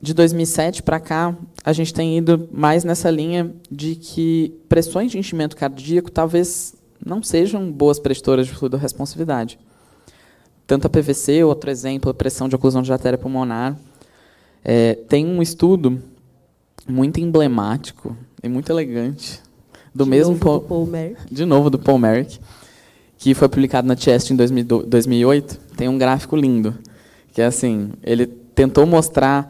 de 0.00 0.14
2007 0.14 0.82
para 0.82 1.00
cá, 1.00 1.36
a 1.64 1.72
gente 1.72 1.92
tem 1.92 2.16
ido 2.16 2.48
mais 2.52 2.84
nessa 2.84 3.10
linha 3.10 3.52
de 3.70 3.96
que 3.96 4.54
pressões 4.68 5.10
de 5.10 5.18
enchimento 5.18 5.56
cardíaco 5.56 6.10
talvez 6.10 6.74
não 7.04 7.22
sejam 7.22 7.70
boas 7.70 7.98
preditoras 7.98 8.46
de 8.46 8.52
fluido 8.52 8.76
responsividade. 8.76 9.58
Tanto 10.66 10.86
a 10.86 10.90
PVC, 10.90 11.42
outro 11.42 11.70
exemplo, 11.70 12.10
a 12.10 12.14
pressão 12.14 12.48
de 12.48 12.54
oclusão 12.54 12.82
de 12.82 12.92
artéria 12.92 13.18
pulmonar. 13.18 13.76
É, 14.64 14.94
tem 14.94 15.26
um 15.26 15.42
estudo 15.42 16.00
muito 16.88 17.20
emblemático 17.20 18.16
e 18.42 18.48
muito 18.48 18.70
elegante 18.70 19.42
do 19.94 20.04
de 20.04 20.10
mesmo 20.10 20.32
novo 20.34 20.44
Paul, 20.44 20.60
do 20.60 20.66
Paul 20.66 20.86
Merrick. 20.86 21.34
de 21.34 21.44
novo 21.44 21.70
do 21.70 21.78
Paul 21.78 21.98
Merrick, 21.98 22.40
que 23.22 23.34
foi 23.34 23.48
publicado 23.48 23.86
na 23.86 23.94
Chest 23.94 24.32
em 24.32 24.36
2008, 24.36 25.56
tem 25.76 25.88
um 25.88 25.96
gráfico 25.96 26.34
lindo, 26.34 26.76
que 27.32 27.40
é 27.40 27.44
assim, 27.44 27.92
ele 28.02 28.26
tentou 28.26 28.84
mostrar 28.84 29.48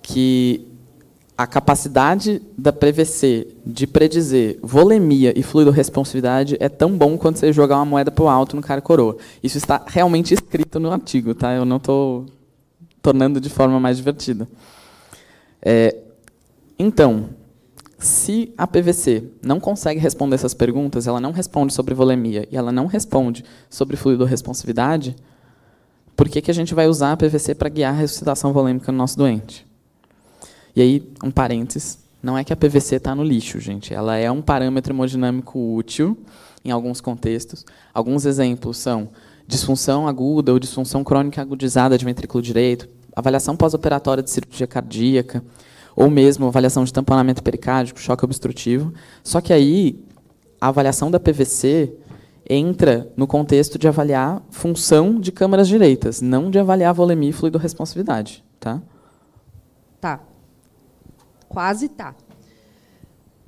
que 0.00 0.66
a 1.36 1.46
capacidade 1.46 2.40
da 2.56 2.72
PVC 2.72 3.48
de 3.66 3.86
predizer 3.86 4.58
volemia 4.62 5.38
e 5.38 5.42
fluido 5.42 5.70
responsividade 5.70 6.56
é 6.58 6.70
tão 6.70 6.96
bom 6.96 7.18
quanto 7.18 7.38
você 7.38 7.52
jogar 7.52 7.76
uma 7.76 7.84
moeda 7.84 8.10
para 8.10 8.24
o 8.24 8.28
alto 8.30 8.56
no 8.56 8.62
cara 8.62 8.80
coroa. 8.80 9.18
Isso 9.42 9.58
está 9.58 9.84
realmente 9.86 10.32
escrito 10.32 10.80
no 10.80 10.90
artigo, 10.90 11.34
tá? 11.34 11.52
Eu 11.52 11.66
não 11.66 11.76
estou 11.76 12.24
tornando 13.02 13.42
de 13.42 13.50
forma 13.50 13.78
mais 13.78 13.98
divertida. 13.98 14.48
É, 15.60 15.98
então, 16.78 17.28
se 18.02 18.52
a 18.58 18.66
PVC 18.66 19.24
não 19.42 19.60
consegue 19.60 20.00
responder 20.00 20.34
essas 20.34 20.54
perguntas, 20.54 21.06
ela 21.06 21.20
não 21.20 21.30
responde 21.30 21.72
sobre 21.72 21.94
volemia 21.94 22.48
e 22.50 22.56
ela 22.56 22.72
não 22.72 22.86
responde 22.86 23.44
sobre 23.70 23.96
fluido 23.96 24.24
responsividade, 24.24 25.14
por 26.16 26.28
que, 26.28 26.42
que 26.42 26.50
a 26.50 26.54
gente 26.54 26.74
vai 26.74 26.88
usar 26.88 27.12
a 27.12 27.16
PVC 27.16 27.54
para 27.54 27.68
guiar 27.68 27.94
a 27.94 27.96
ressuscitação 27.96 28.52
volêmica 28.52 28.90
no 28.92 28.98
nosso 28.98 29.16
doente? 29.16 29.66
E 30.74 30.82
aí, 30.82 31.12
um 31.22 31.30
parênteses, 31.30 31.98
não 32.22 32.36
é 32.36 32.44
que 32.44 32.52
a 32.52 32.56
PVC 32.56 32.96
está 32.96 33.14
no 33.14 33.22
lixo, 33.22 33.58
gente. 33.58 33.92
Ela 33.92 34.16
é 34.16 34.30
um 34.30 34.40
parâmetro 34.40 34.92
hemodinâmico 34.92 35.74
útil 35.74 36.16
em 36.64 36.70
alguns 36.70 37.00
contextos. 37.00 37.64
Alguns 37.92 38.24
exemplos 38.24 38.78
são 38.78 39.08
disfunção 39.46 40.06
aguda 40.06 40.52
ou 40.52 40.58
disfunção 40.58 41.02
crônica 41.02 41.40
agudizada 41.40 41.98
de 41.98 42.04
ventrículo 42.04 42.42
direito, 42.42 42.88
avaliação 43.14 43.56
pós-operatória 43.56 44.22
de 44.22 44.30
cirurgia 44.30 44.66
cardíaca, 44.66 45.42
ou 45.94 46.10
mesmo 46.10 46.46
avaliação 46.46 46.84
de 46.84 46.92
tamponamento 46.92 47.42
pericárdico, 47.42 48.00
choque 48.00 48.24
obstrutivo. 48.24 48.92
Só 49.22 49.40
que 49.40 49.52
aí, 49.52 50.02
a 50.60 50.68
avaliação 50.68 51.10
da 51.10 51.20
PVC 51.20 51.92
entra 52.48 53.10
no 53.16 53.26
contexto 53.26 53.78
de 53.78 53.88
avaliar 53.88 54.42
função 54.50 55.18
de 55.18 55.30
câmaras 55.32 55.68
direitas, 55.68 56.20
não 56.20 56.50
de 56.50 56.58
avaliar 56.58 56.92
volemia 56.92 57.30
e 57.30 57.32
fluido 57.32 57.58
responsividade, 57.58 58.44
tá? 58.58 58.82
Tá. 60.00 60.20
Quase 61.48 61.88
tá. 61.88 62.14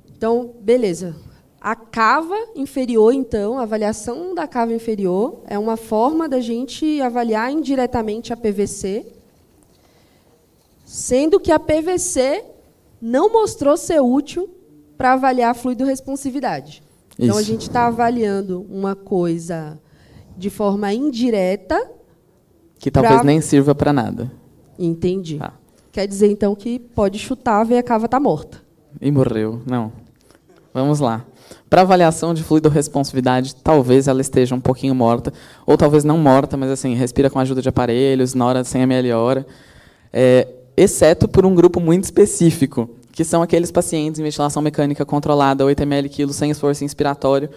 Então, 0.07 0.53
beleza. 0.61 1.15
A 1.59 1.75
cava 1.75 2.35
inferior, 2.55 3.13
então, 3.13 3.57
a 3.57 3.63
avaliação 3.63 4.35
da 4.35 4.47
cava 4.47 4.73
inferior 4.73 5.41
é 5.47 5.57
uma 5.57 5.75
forma 5.75 6.29
da 6.29 6.39
gente 6.39 7.01
avaliar 7.01 7.51
indiretamente 7.51 8.31
a 8.31 8.37
PVC, 8.37 9.14
sendo 10.95 11.41
que 11.41 11.51
a 11.51 11.59
PVC 11.59 12.41
não 13.01 13.29
mostrou 13.29 13.75
ser 13.75 13.99
útil 13.99 14.49
para 14.97 15.11
avaliar 15.11 15.51
a 15.51 15.53
fluido 15.53 15.83
responsividade. 15.83 16.81
Então, 17.19 17.37
a 17.37 17.41
gente 17.41 17.63
está 17.63 17.87
avaliando 17.87 18.65
uma 18.69 18.95
coisa 18.95 19.77
de 20.37 20.49
forma 20.49 20.93
indireta. 20.93 21.91
Que 22.79 22.89
talvez 22.89 23.15
pra... 23.15 23.23
nem 23.25 23.41
sirva 23.41 23.75
para 23.75 23.91
nada. 23.91 24.31
Entendi. 24.79 25.37
Tá. 25.37 25.53
Quer 25.91 26.07
dizer, 26.07 26.31
então, 26.31 26.55
que 26.55 26.79
pode 26.79 27.19
chutar, 27.19 27.65
ver 27.65 27.77
a 27.77 27.83
cava 27.83 28.05
está 28.05 28.17
morta. 28.17 28.61
E 29.01 29.11
morreu. 29.11 29.61
Não. 29.65 29.91
Vamos 30.73 31.01
lá. 31.01 31.25
Para 31.69 31.81
avaliação 31.81 32.33
de 32.33 32.41
fluido 32.41 32.69
responsividade, 32.69 33.53
talvez 33.55 34.07
ela 34.07 34.21
esteja 34.21 34.55
um 34.55 34.61
pouquinho 34.61 34.95
morta, 34.95 35.33
ou 35.65 35.77
talvez 35.77 36.05
não 36.05 36.17
morta, 36.17 36.55
mas 36.55 36.71
assim, 36.71 36.95
respira 36.95 37.29
com 37.29 37.37
a 37.37 37.41
ajuda 37.41 37.61
de 37.61 37.67
aparelhos, 37.67 38.33
na 38.33 38.45
hora 38.45 38.61
de 38.61 38.69
100 38.69 38.81
ml 38.83 39.11
hora. 39.11 39.45
É, 40.13 40.47
exceto 40.77 41.27
por 41.27 41.45
um 41.45 41.55
grupo 41.55 41.79
muito 41.79 42.03
específico, 42.03 42.89
que 43.11 43.23
são 43.23 43.41
aqueles 43.41 43.71
pacientes 43.71 44.19
em 44.19 44.23
ventilação 44.23 44.61
mecânica 44.61 45.05
controlada, 45.05 45.63
8 45.63 45.83
ml 45.83 46.09
quilo, 46.09 46.33
sem 46.33 46.51
esforço 46.51 46.83
inspiratório, 46.83 47.49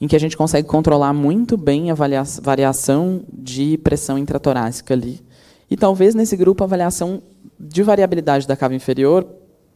em 0.00 0.08
que 0.08 0.16
a 0.16 0.20
gente 0.20 0.36
consegue 0.36 0.66
controlar 0.66 1.12
muito 1.12 1.56
bem 1.56 1.90
a 1.90 1.94
variação 1.94 3.22
de 3.32 3.78
pressão 3.78 4.18
intratorácica 4.18 4.92
ali. 4.92 5.24
E 5.70 5.76
talvez 5.76 6.14
nesse 6.14 6.36
grupo 6.36 6.62
a 6.62 6.66
avaliação 6.66 7.22
de 7.58 7.82
variabilidade 7.82 8.46
da 8.46 8.56
cava 8.56 8.74
inferior 8.74 9.26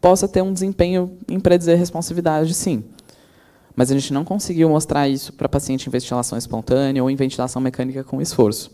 possa 0.01 0.29
ter 0.29 0.43
um 0.43 0.53
desempenho 0.53 1.13
em 1.29 1.39
predizer 1.41 1.79
responsividade, 1.79 2.53
sim. 2.55 2.85
Mas 3.75 3.91
a 3.91 3.95
gente 3.95 4.13
não 4.13 4.25
conseguiu 4.25 4.69
mostrar 4.69 5.09
isso 5.09 5.33
para 5.33 5.49
paciente 5.49 5.87
em 5.87 5.91
ventilação 5.91 6.37
espontânea 6.37 7.03
ou 7.03 7.11
em 7.11 7.17
ventilação 7.17 7.63
mecânica 7.63 8.05
com 8.05 8.21
esforço. 8.21 8.71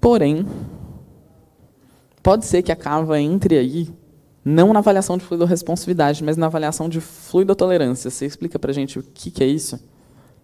Porém, 0.00 0.44
pode 2.26 2.44
ser 2.44 2.60
que 2.60 2.72
a 2.72 2.76
cava 2.76 3.20
entre 3.20 3.56
aí 3.56 3.88
não 4.44 4.72
na 4.72 4.80
avaliação 4.80 5.16
de 5.16 5.24
fluido-responsividade, 5.24 6.24
mas 6.24 6.36
na 6.36 6.46
avaliação 6.46 6.88
de 6.88 7.00
fluidotolerância. 7.00 8.10
Você 8.10 8.26
explica 8.26 8.58
para 8.58 8.72
a 8.72 8.74
gente 8.74 8.98
o 8.98 9.02
que, 9.04 9.30
que 9.30 9.44
é 9.44 9.46
isso? 9.46 9.78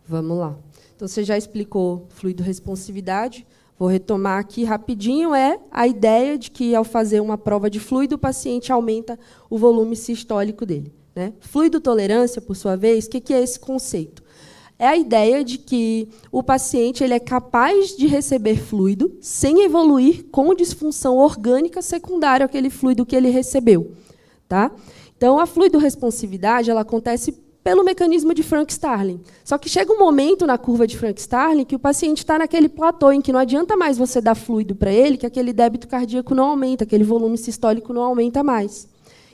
Vamos 0.07 0.39
lá. 0.39 0.57
Então, 0.95 1.09
você 1.09 1.25
já 1.25 1.37
explicou 1.37 2.07
fluido-responsividade. 2.11 3.45
Vou 3.77 3.89
retomar 3.89 4.39
aqui 4.39 4.62
rapidinho. 4.62 5.35
É 5.35 5.59
a 5.73 5.89
ideia 5.89 6.39
de 6.39 6.53
que, 6.53 6.73
ao 6.73 6.85
fazer 6.85 7.19
uma 7.19 7.37
prova 7.37 7.69
de 7.69 7.81
fluido, 7.81 8.15
o 8.15 8.19
paciente 8.19 8.71
aumenta 8.71 9.19
o 9.51 9.59
volume 9.59 9.97
sistólico 9.97 10.65
dele. 10.65 10.95
Né? 11.17 11.33
Fluidotolerância, 11.41 12.41
por 12.41 12.55
sua 12.55 12.77
vez, 12.77 13.07
o 13.07 13.11
que, 13.11 13.21
que 13.21 13.35
é 13.35 13.43
esse 13.43 13.59
conceito? 13.59 14.23
É 14.83 14.89
a 14.89 14.97
ideia 14.97 15.45
de 15.45 15.59
que 15.59 16.09
o 16.33 16.43
paciente 16.43 17.05
ele 17.05 17.15
é 17.15 17.21
capaz 17.21 17.97
de 17.97 18.09
receber 18.09 18.57
fluido 18.57 19.17
sem 19.21 19.62
evoluir 19.62 20.25
com 20.33 20.53
disfunção 20.57 21.19
orgânica 21.19 21.81
secundária 21.81 22.45
àquele 22.45 22.69
fluido 22.69 23.07
que 23.07 23.15
ele 23.15 23.31
recebeu. 23.31 23.93
Tá? 24.49 24.73
Então, 25.17 25.39
a 25.39 25.47
fluido-responsividade 25.47 26.69
ela 26.69 26.81
acontece 26.81 27.31
pelo 27.62 27.85
mecanismo 27.85 28.35
de 28.35 28.43
Frank-Starling. 28.43 29.21
Só 29.45 29.57
que 29.57 29.69
chega 29.69 29.93
um 29.93 30.01
momento 30.01 30.49
na 30.49 30.59
curva 30.59 30.85
de 30.85 30.99
Frank-Starling 30.99 31.65
que 31.65 31.77
o 31.77 31.79
paciente 31.79 32.19
está 32.19 32.37
naquele 32.37 32.69
platô 32.69 33.12
em 33.12 33.21
que 33.21 33.31
não 33.31 33.39
adianta 33.39 33.77
mais 33.77 33.97
você 33.97 34.21
dar 34.21 34.35
fluido 34.35 34.75
para 34.75 34.91
ele, 34.91 35.17
que 35.17 35.27
aquele 35.27 35.53
débito 35.53 35.87
cardíaco 35.87 36.35
não 36.35 36.47
aumenta, 36.47 36.83
aquele 36.83 37.05
volume 37.05 37.39
sistólico 37.39 37.93
não 37.93 38.03
aumenta 38.03 38.43
mais. 38.43 38.88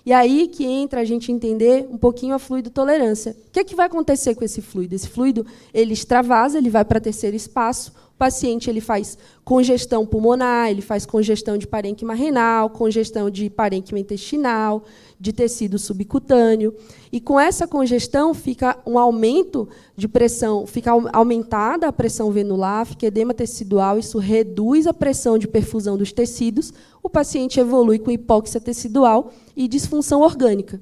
E 0.04 0.12
aí 0.12 0.48
que 0.48 0.64
entra 0.64 1.00
a 1.00 1.04
gente 1.04 1.30
entender 1.30 1.86
um 1.90 1.98
pouquinho 1.98 2.34
a 2.34 2.38
fluido 2.38 2.70
tolerância. 2.70 3.36
O 3.48 3.50
que, 3.52 3.60
é 3.60 3.64
que 3.64 3.74
vai 3.74 3.86
acontecer 3.86 4.34
com 4.34 4.44
esse 4.44 4.62
fluido? 4.62 4.94
Esse 4.94 5.08
fluido 5.08 5.46
ele 5.72 5.92
extravasa, 5.92 6.58
ele 6.58 6.70
vai 6.70 6.84
para 6.84 7.00
terceiro 7.00 7.36
espaço. 7.36 7.92
O 8.14 8.18
paciente 8.18 8.68
ele 8.68 8.80
faz 8.80 9.16
congestão 9.44 10.04
pulmonar, 10.04 10.70
ele 10.70 10.82
faz 10.82 11.06
congestão 11.06 11.56
de 11.56 11.66
parênquima 11.66 12.14
renal, 12.14 12.68
congestão 12.70 13.30
de 13.30 13.48
parênquima 13.48 14.00
intestinal, 14.00 14.84
de 15.20 15.32
tecido 15.32 15.78
subcutâneo. 15.78 16.74
E 17.10 17.20
com 17.20 17.38
essa 17.38 17.66
congestão 17.66 18.32
fica 18.32 18.78
um 18.86 18.98
aumento 18.98 19.68
de 19.96 20.06
pressão, 20.06 20.66
fica 20.66 20.92
aumentada 21.12 21.88
a 21.88 21.92
pressão 21.92 22.30
venular, 22.30 22.86
fica 22.86 23.06
edema 23.06 23.34
tecidual, 23.34 23.98
isso 23.98 24.18
reduz 24.18 24.86
a 24.86 24.94
pressão 24.94 25.38
de 25.38 25.48
perfusão 25.48 25.96
dos 25.96 26.12
tecidos, 26.12 26.72
o 27.02 27.10
paciente 27.10 27.58
evolui 27.58 27.98
com 27.98 28.10
hipóxia 28.10 28.60
tecidual 28.60 29.32
e 29.56 29.66
disfunção 29.66 30.20
orgânica. 30.20 30.80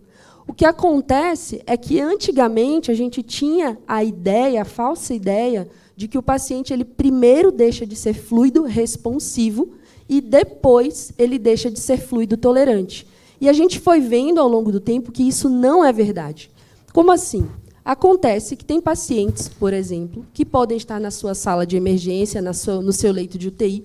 O 0.49 0.53
que 0.53 0.65
acontece 0.65 1.61
é 1.67 1.77
que 1.77 2.01
antigamente 2.01 2.91
a 2.91 2.95
gente 2.95 3.23
tinha 3.23 3.77
a 3.87 4.05
ideia, 4.05 4.63
a 4.63 4.65
falsa 4.65 5.13
ideia, 5.13 5.69
de 5.97 6.07
que 6.07 6.19
o 6.19 6.23
paciente 6.23 6.73
ele 6.73 6.85
primeiro 6.85 7.51
deixa 7.51 7.87
de 7.87 7.97
ser 7.97 8.15
fluido 8.15 8.63
responsivo 8.63 9.73
e 10.09 10.21
depois 10.21 11.13
ele 11.19 11.39
deixa 11.39 11.71
de 11.71 11.81
ser 11.81 11.99
fluido 11.99 12.37
tolerante. 12.37 13.07
E 13.41 13.49
a 13.49 13.53
gente 13.53 13.79
foi 13.79 14.01
vendo 14.01 14.41
ao 14.41 14.49
longo 14.49 14.73
do 14.73 14.81
tempo 14.81 15.13
que 15.13 15.23
isso 15.23 15.49
não 15.49 15.85
é 15.85 15.93
verdade. 15.93 16.51
Como 16.93 17.13
assim? 17.13 17.47
Acontece 17.85 18.57
que 18.57 18.65
tem 18.65 18.81
pacientes, 18.81 19.49
por 19.49 19.73
exemplo, 19.73 20.27
que 20.35 20.45
podem 20.45 20.77
estar 20.77 20.99
na 20.99 21.11
sua 21.11 21.35
sala 21.35 21.67
de 21.67 21.77
emergência, 21.77 22.43
no 22.43 22.93
seu 22.93 23.13
leito 23.13 23.39
de 23.39 23.49
UTI, 23.49 23.85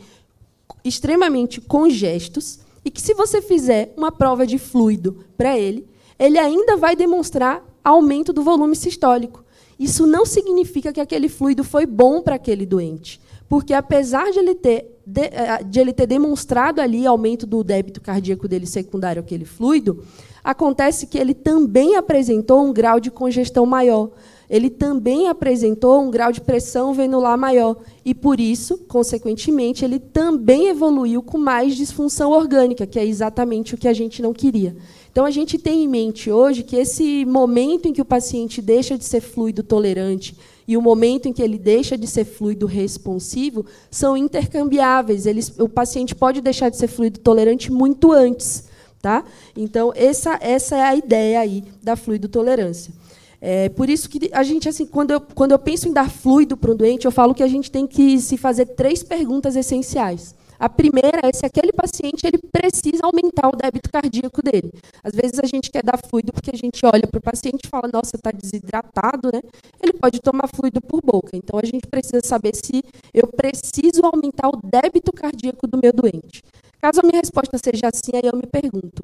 extremamente 0.83 1.61
congestos, 1.61 2.59
e 2.83 2.89
que, 2.89 3.01
se 3.01 3.13
você 3.13 3.41
fizer 3.41 3.93
uma 3.95 4.11
prova 4.11 4.47
de 4.47 4.57
fluido 4.57 5.23
para 5.37 5.55
ele, 5.55 5.87
ele 6.17 6.39
ainda 6.39 6.77
vai 6.77 6.95
demonstrar 6.95 7.63
aumento 7.83 8.33
do 8.33 8.41
volume 8.41 8.75
sistólico. 8.75 9.43
Isso 9.77 10.07
não 10.07 10.25
significa 10.25 10.91
que 10.91 10.99
aquele 10.99 11.29
fluido 11.29 11.63
foi 11.63 11.85
bom 11.85 12.21
para 12.21 12.35
aquele 12.35 12.65
doente, 12.65 13.21
porque 13.51 13.73
apesar 13.73 14.31
de 14.31 14.39
ele 14.39 14.55
ter 14.55 14.97
de, 15.05 15.23
eh, 15.23 15.61
de, 15.65 15.77
ele 15.77 15.91
ter 15.91 16.07
demonstrado 16.07 16.79
ali 16.79 17.05
aumento 17.05 17.45
do 17.45 17.65
débito 17.65 17.99
cardíaco 17.99 18.47
dele 18.47 18.65
secundário 18.65 19.19
àquele 19.19 19.43
fluido, 19.43 20.05
acontece 20.41 21.05
que 21.05 21.17
ele 21.17 21.33
também 21.33 21.97
apresentou 21.97 22.63
um 22.63 22.71
grau 22.71 22.97
de 22.97 23.11
congestão 23.11 23.65
maior. 23.65 24.11
Ele 24.49 24.69
também 24.69 25.27
apresentou 25.27 26.01
um 26.01 26.09
grau 26.09 26.31
de 26.31 26.39
pressão 26.39 26.93
venular 26.93 27.37
maior 27.37 27.75
e 28.05 28.15
por 28.15 28.39
isso, 28.39 28.77
consequentemente, 28.87 29.83
ele 29.83 29.99
também 29.99 30.69
evoluiu 30.69 31.21
com 31.21 31.37
mais 31.37 31.75
disfunção 31.75 32.31
orgânica, 32.31 32.87
que 32.87 32.97
é 32.97 33.05
exatamente 33.05 33.75
o 33.75 33.77
que 33.77 33.87
a 33.89 33.93
gente 33.93 34.21
não 34.21 34.31
queria. 34.31 34.77
Então 35.11 35.25
a 35.25 35.31
gente 35.31 35.57
tem 35.57 35.83
em 35.83 35.89
mente 35.89 36.31
hoje 36.31 36.63
que 36.63 36.77
esse 36.77 37.25
momento 37.25 37.85
em 37.85 37.91
que 37.91 38.01
o 38.01 38.05
paciente 38.05 38.61
deixa 38.61 38.97
de 38.97 39.03
ser 39.03 39.19
fluido 39.19 39.61
tolerante 39.61 40.37
e 40.67 40.77
o 40.77 40.81
momento 40.81 41.27
em 41.27 41.33
que 41.33 41.41
ele 41.41 41.57
deixa 41.57 41.97
de 41.97 42.07
ser 42.07 42.25
fluido 42.25 42.65
responsivo 42.65 43.65
são 43.89 44.15
intercambiáveis. 44.15 45.25
Eles, 45.25 45.53
o 45.59 45.67
paciente 45.67 46.15
pode 46.15 46.41
deixar 46.41 46.69
de 46.69 46.77
ser 46.77 46.87
fluido 46.87 47.19
tolerante 47.19 47.71
muito 47.71 48.11
antes. 48.11 48.65
Tá? 49.01 49.25
Então, 49.57 49.91
essa, 49.95 50.37
essa 50.41 50.77
é 50.77 50.81
a 50.83 50.95
ideia 50.95 51.39
aí 51.39 51.63
da 51.81 51.95
fluido 51.95 52.27
tolerância. 52.29 52.93
É, 53.41 53.69
por 53.69 53.89
isso 53.89 54.07
que 54.07 54.29
a 54.31 54.43
gente, 54.43 54.69
assim, 54.69 54.85
quando 54.85 55.09
eu, 55.09 55.19
quando 55.19 55.51
eu 55.51 55.59
penso 55.59 55.89
em 55.89 55.91
dar 55.91 56.11
fluido 56.11 56.55
para 56.55 56.71
um 56.71 56.75
doente, 56.75 57.05
eu 57.05 57.11
falo 57.11 57.33
que 57.33 57.41
a 57.41 57.47
gente 57.47 57.71
tem 57.71 57.87
que 57.87 58.19
se 58.19 58.37
fazer 58.37 58.67
três 58.67 59.01
perguntas 59.01 59.55
essenciais. 59.55 60.35
A 60.61 60.69
primeira 60.69 61.21
é 61.23 61.33
se 61.33 61.43
aquele 61.43 61.71
paciente 61.71 62.23
ele 62.23 62.37
precisa 62.37 63.03
aumentar 63.03 63.49
o 63.49 63.55
débito 63.55 63.89
cardíaco 63.89 64.43
dele. 64.43 64.71
Às 65.03 65.11
vezes 65.15 65.39
a 65.39 65.47
gente 65.47 65.71
quer 65.71 65.81
dar 65.81 65.97
fluido 66.07 66.31
porque 66.31 66.51
a 66.51 66.55
gente 66.55 66.85
olha 66.85 67.07
para 67.07 67.17
o 67.17 67.21
paciente 67.21 67.65
e 67.65 67.67
fala, 67.67 67.89
nossa, 67.91 68.15
está 68.15 68.29
desidratado, 68.29 69.31
né? 69.33 69.41
Ele 69.81 69.93
pode 69.93 70.19
tomar 70.21 70.47
fluido 70.47 70.79
por 70.79 71.01
boca. 71.01 71.35
Então 71.35 71.57
a 71.57 71.65
gente 71.65 71.87
precisa 71.87 72.21
saber 72.23 72.53
se 72.53 72.83
eu 73.11 73.27
preciso 73.29 74.05
aumentar 74.05 74.49
o 74.49 74.61
débito 74.63 75.11
cardíaco 75.11 75.65
do 75.65 75.79
meu 75.81 75.91
doente. 75.91 76.43
Caso 76.79 76.99
a 76.99 77.03
minha 77.07 77.21
resposta 77.21 77.57
seja 77.57 77.87
assim, 77.87 78.11
aí 78.13 78.29
eu 78.31 78.37
me 78.37 78.45
pergunto, 78.45 79.03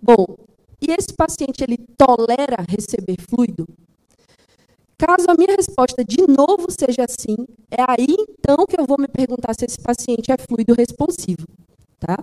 bom, 0.00 0.38
e 0.80 0.90
esse 0.90 1.12
paciente 1.12 1.62
ele 1.62 1.76
tolera 1.98 2.64
receber 2.66 3.20
fluido? 3.20 3.68
Caso 4.98 5.26
a 5.28 5.34
minha 5.34 5.54
resposta 5.54 6.02
de 6.02 6.26
novo 6.26 6.68
seja 6.70 7.04
sim, 7.06 7.36
é 7.70 7.82
aí 7.86 8.16
então 8.30 8.64
que 8.66 8.80
eu 8.80 8.86
vou 8.86 8.98
me 8.98 9.06
perguntar 9.06 9.54
se 9.54 9.66
esse 9.66 9.78
paciente 9.78 10.32
é 10.32 10.38
fluido 10.38 10.72
responsivo. 10.72 11.46
Tá? 11.98 12.22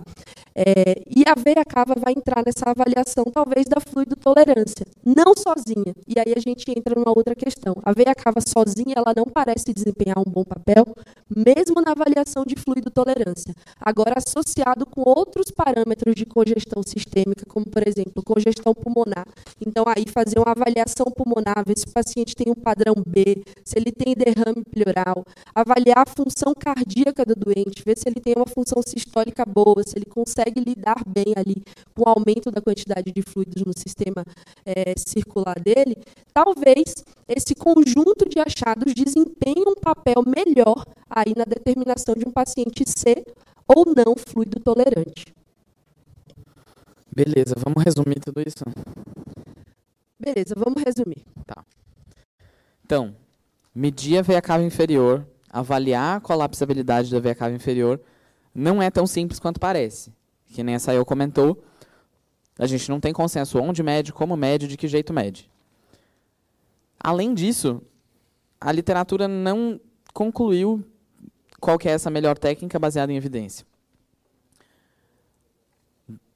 É, 0.54 1.02
e 1.10 1.24
a 1.26 1.34
veia 1.34 1.64
cava 1.64 1.94
vai 1.98 2.12
entrar 2.12 2.44
nessa 2.44 2.70
avaliação, 2.70 3.24
talvez, 3.24 3.66
da 3.66 3.80
fluido 3.80 4.14
tolerância, 4.14 4.86
não 5.04 5.34
sozinha. 5.34 5.94
E 6.06 6.18
aí 6.18 6.32
a 6.36 6.40
gente 6.40 6.70
entra 6.70 6.94
numa 6.94 7.10
outra 7.10 7.34
questão. 7.34 7.74
A 7.82 7.92
veia 7.92 8.14
cava 8.14 8.40
sozinha, 8.40 8.94
ela 8.96 9.12
não 9.16 9.24
parece 9.24 9.72
desempenhar 9.72 10.16
um 10.18 10.30
bom 10.30 10.44
papel, 10.44 10.86
mesmo 11.28 11.80
na 11.80 11.90
avaliação 11.90 12.44
de 12.44 12.54
fluido 12.54 12.88
tolerância. 12.88 13.52
Agora, 13.80 14.14
associado 14.16 14.86
com 14.86 15.02
outros 15.02 15.50
parâmetros 15.50 16.14
de 16.14 16.24
congestão 16.24 16.82
sistêmica, 16.84 17.44
como, 17.48 17.66
por 17.66 17.86
exemplo, 17.86 18.22
congestão 18.22 18.72
pulmonar. 18.72 19.26
Então, 19.60 19.84
aí 19.88 20.04
fazer 20.08 20.38
uma 20.38 20.52
avaliação 20.52 21.06
pulmonar, 21.06 21.64
ver 21.66 21.76
se 21.76 21.86
o 21.86 21.92
paciente 21.92 22.36
tem 22.36 22.52
um 22.52 22.54
padrão 22.54 22.94
B, 23.04 23.42
se 23.64 23.76
ele 23.76 23.90
tem 23.90 24.14
derrame 24.14 24.62
pleural, 24.64 25.24
avaliar 25.52 25.98
a 25.98 26.06
função 26.06 26.54
cardíaca 26.54 27.24
do 27.24 27.34
doente, 27.34 27.82
ver 27.84 27.98
se 27.98 28.08
ele 28.08 28.20
tem 28.20 28.34
uma 28.36 28.46
função 28.46 28.80
sistólica 28.82 29.44
boa, 29.44 29.63
se 29.84 29.96
ele 29.96 30.06
consegue 30.06 30.34
consegue 30.34 30.60
lidar 30.60 31.02
bem 31.06 31.34
ali 31.36 31.62
com 31.94 32.02
o 32.02 32.08
aumento 32.08 32.50
da 32.50 32.60
quantidade 32.60 33.10
de 33.12 33.22
fluidos 33.22 33.62
no 33.62 33.72
sistema 33.72 34.24
é, 34.64 34.94
circular 34.96 35.58
dele, 35.60 35.96
talvez 36.32 37.04
esse 37.28 37.54
conjunto 37.54 38.28
de 38.28 38.38
achados 38.40 38.92
desempenhe 38.94 39.64
um 39.66 39.74
papel 39.74 40.22
melhor 40.26 40.84
aí 41.08 41.34
na 41.36 41.44
determinação 41.44 42.14
de 42.14 42.26
um 42.26 42.30
paciente 42.30 42.84
ser 42.86 43.24
ou 43.66 43.86
não 43.86 44.14
fluido 44.16 44.60
tolerante. 44.60 45.34
Beleza, 47.10 47.54
vamos 47.56 47.82
resumir 47.84 48.20
tudo 48.20 48.40
isso? 48.40 48.64
Beleza, 50.18 50.54
vamos 50.56 50.82
resumir. 50.82 51.24
Tá. 51.46 51.64
Então, 52.84 53.14
medir 53.74 54.18
a 54.18 54.22
veia 54.22 54.42
cava 54.42 54.64
inferior, 54.64 55.24
avaliar 55.48 56.16
a 56.16 56.20
colapsabilidade 56.20 57.10
da 57.10 57.20
veia 57.20 57.34
cava 57.34 57.54
inferior, 57.54 58.00
não 58.54 58.82
é 58.82 58.90
tão 58.90 59.06
simples 59.06 59.40
quanto 59.40 59.58
parece 59.58 60.12
que 60.54 60.62
nem 60.62 60.76
essa 60.76 60.94
eu 60.94 61.04
comentou, 61.04 61.62
a 62.58 62.66
gente 62.66 62.88
não 62.88 63.00
tem 63.00 63.12
consenso 63.12 63.58
onde 63.58 63.82
mede, 63.82 64.12
como 64.12 64.36
mede, 64.36 64.68
de 64.68 64.76
que 64.76 64.86
jeito 64.86 65.12
mede. 65.12 65.50
Além 66.98 67.34
disso, 67.34 67.82
a 68.60 68.70
literatura 68.70 69.26
não 69.26 69.80
concluiu 70.14 70.82
qual 71.60 71.76
é 71.84 71.88
essa 71.88 72.08
melhor 72.08 72.38
técnica 72.38 72.78
baseada 72.78 73.12
em 73.12 73.16
evidência. 73.16 73.66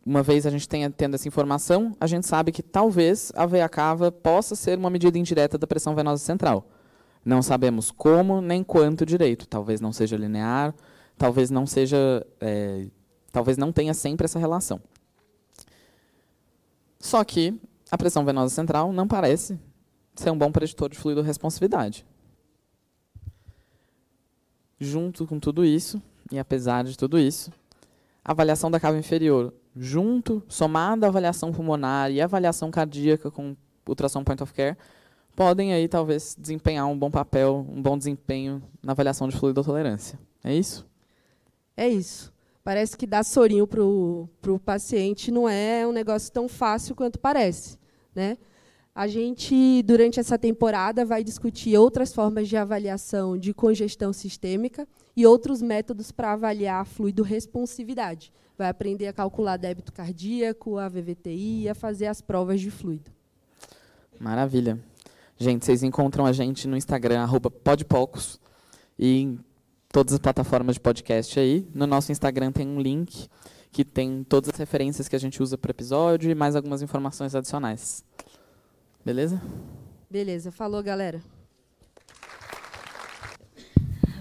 Uma 0.04 0.22
vez 0.22 0.46
a 0.46 0.50
gente 0.50 0.68
tenha, 0.68 0.90
tendo 0.90 1.14
essa 1.14 1.28
informação, 1.28 1.94
a 2.00 2.07
gente 2.07 2.26
sabe 2.26 2.50
que 2.50 2.62
talvez 2.62 3.31
a 3.37 3.46
veia 3.46 3.68
cava 3.68 4.11
possa 4.11 4.57
ser 4.57 4.78
uma 4.78 4.90
medida 4.90 5.18
indireta 5.18 5.57
da 5.57 5.66
pressão 5.66 5.94
venosa 5.94 6.24
central. 6.24 6.66
Não 7.24 7.42
sabemos 7.42 7.90
como 7.90 8.40
nem 8.40 8.64
quanto 8.64 9.07
direito. 9.07 9.46
Talvez 9.46 9.81
não 9.81 9.92
seja 9.92 10.16
linear, 10.16 10.74
talvez 11.18 11.50
não 11.50 11.66
seja 11.66 12.26
é, 12.40 12.87
talvez 13.33 13.59
não 13.59 13.72
tenha 13.72 13.92
sempre 13.92 14.24
essa 14.24 14.38
relação. 14.38 14.81
Só 16.98 17.22
que 17.24 17.61
a 17.90 17.98
pressão 17.98 18.24
venosa 18.24 18.54
central 18.54 18.92
não 18.92 19.07
parece 19.07 19.59
ser 20.14 20.31
um 20.31 20.38
bom 20.38 20.50
preditor 20.50 20.88
de 20.88 20.98
fluido 20.98 21.22
responsividade. 21.22 22.07
Junto 24.81 25.26
com 25.26 25.38
tudo 25.38 25.64
isso, 25.64 26.00
e 26.31 26.38
apesar 26.38 26.85
de 26.85 26.96
tudo 26.96 27.18
isso, 27.18 27.52
a 28.24 28.33
avaliação 28.33 28.70
da 28.70 28.81
cava 28.81 28.98
inferior, 28.98 29.52
junto, 29.76 30.42
somada 30.48 31.07
à 31.07 31.09
avaliação 31.09 31.52
pulmonar 31.52 32.11
e 32.11 32.20
a 32.20 32.24
avaliação 32.24 32.70
cardíaca 32.70 33.31
com 33.31 33.57
ultrassom 33.87 34.22
point 34.22 34.42
of 34.42 34.52
care, 34.52 34.76
podem 35.35 35.72
aí 35.72 35.88
talvez 35.88 36.37
desempenhar 36.38 36.87
um 36.87 36.98
bom 36.98 37.11
papel, 37.11 37.64
um 37.68 37.81
bom 37.81 37.96
desempenho 37.96 38.62
na 38.83 38.92
avaliação 38.92 39.28
de 39.28 39.37
fluido 39.37 39.62
tolerância. 39.62 40.18
É 40.42 40.54
isso? 40.54 40.88
É 41.78 41.88
isso. 41.88 42.32
Parece 42.64 42.96
que 42.96 43.06
dar 43.06 43.24
sorinho 43.24 43.64
para 43.64 43.80
o 43.80 44.58
paciente 44.64 45.30
não 45.30 45.48
é 45.48 45.86
um 45.86 45.92
negócio 45.92 46.32
tão 46.32 46.48
fácil 46.48 46.92
quanto 46.96 47.20
parece. 47.20 47.78
Né? 48.12 48.36
A 48.92 49.06
gente, 49.06 49.80
durante 49.84 50.18
essa 50.18 50.36
temporada, 50.36 51.04
vai 51.04 51.22
discutir 51.22 51.78
outras 51.78 52.12
formas 52.12 52.48
de 52.48 52.56
avaliação 52.56 53.38
de 53.38 53.54
congestão 53.54 54.12
sistêmica 54.12 54.88
e 55.16 55.24
outros 55.24 55.62
métodos 55.62 56.10
para 56.10 56.32
avaliar 56.32 56.80
a 56.80 56.84
fluido 56.84 57.22
responsividade. 57.22 58.32
Vai 58.58 58.68
aprender 58.68 59.06
a 59.06 59.12
calcular 59.12 59.56
débito 59.56 59.92
cardíaco, 59.92 60.78
a 60.78 60.88
VVTI 60.88 61.62
e 61.62 61.68
a 61.68 61.76
fazer 61.76 62.06
as 62.06 62.20
provas 62.20 62.60
de 62.60 62.72
fluido. 62.72 63.08
Maravilha. 64.18 64.80
Gente, 65.36 65.64
vocês 65.64 65.84
encontram 65.84 66.26
a 66.26 66.32
gente 66.32 66.66
no 66.66 66.76
Instagram, 66.76 67.24
podpocos, 67.62 68.40
e 68.98 69.38
todas 69.92 70.14
as 70.14 70.18
plataformas 70.18 70.74
de 70.74 70.81
podcast 70.81 71.38
aí. 71.38 71.66
No 71.74 71.87
nosso 71.87 72.12
Instagram 72.12 72.53
tem 72.53 72.66
um 72.66 72.81
link 72.81 73.29
que 73.70 73.85
tem 73.85 74.24
todas 74.24 74.51
as 74.51 74.59
referências 74.59 75.09
que 75.09 75.16
a 75.16 75.18
gente 75.18 75.42
usa 75.42 75.59
para 75.59 75.70
o 75.70 75.72
episódio 75.72 76.31
e 76.31 76.35
mais 76.35 76.57
algumas 76.57 76.83
informações 76.83 77.35
adicionais. 77.35 78.05
Beleza? 79.05 79.40
Beleza. 80.11 80.51
Falou, 80.51 80.83
galera. 80.83 81.22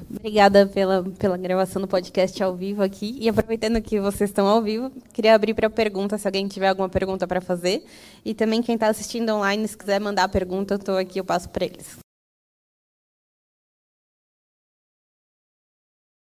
Obrigada 0.10 0.65
pela, 0.67 1.03
pela 1.03 1.38
gravação 1.38 1.82
do 1.82 1.88
podcast 1.88 2.41
ao 2.41 2.56
vivo 2.56 2.82
aqui. 2.82 3.17
E 3.19 3.30
aproveitando 3.30 3.82
que 3.82 3.99
vocês 3.99 4.30
estão 4.30 4.47
ao 4.47 4.62
vivo, 4.62 4.91
queria 5.13 5.36
abrir 5.36 5.53
para 5.53 5.69
pergunta, 5.69 6.17
se 6.17 6.27
alguém 6.27 6.47
tiver 6.47 6.69
alguma 6.69 6.89
pergunta 6.89 7.27
para 7.27 7.41
fazer. 7.41 7.86
E 8.23 8.34
também 8.34 8.62
quem 8.62 8.75
está 8.75 8.88
assistindo 8.88 9.30
online, 9.34 9.67
se 9.67 9.77
quiser 9.77 9.99
mandar 9.99 10.27
pergunta, 10.30 10.73
eu 10.73 10.77
estou 10.77 10.97
aqui, 10.97 11.19
eu 11.19 11.25
passo 11.25 11.49
para 11.49 11.65
eles. 11.65 12.06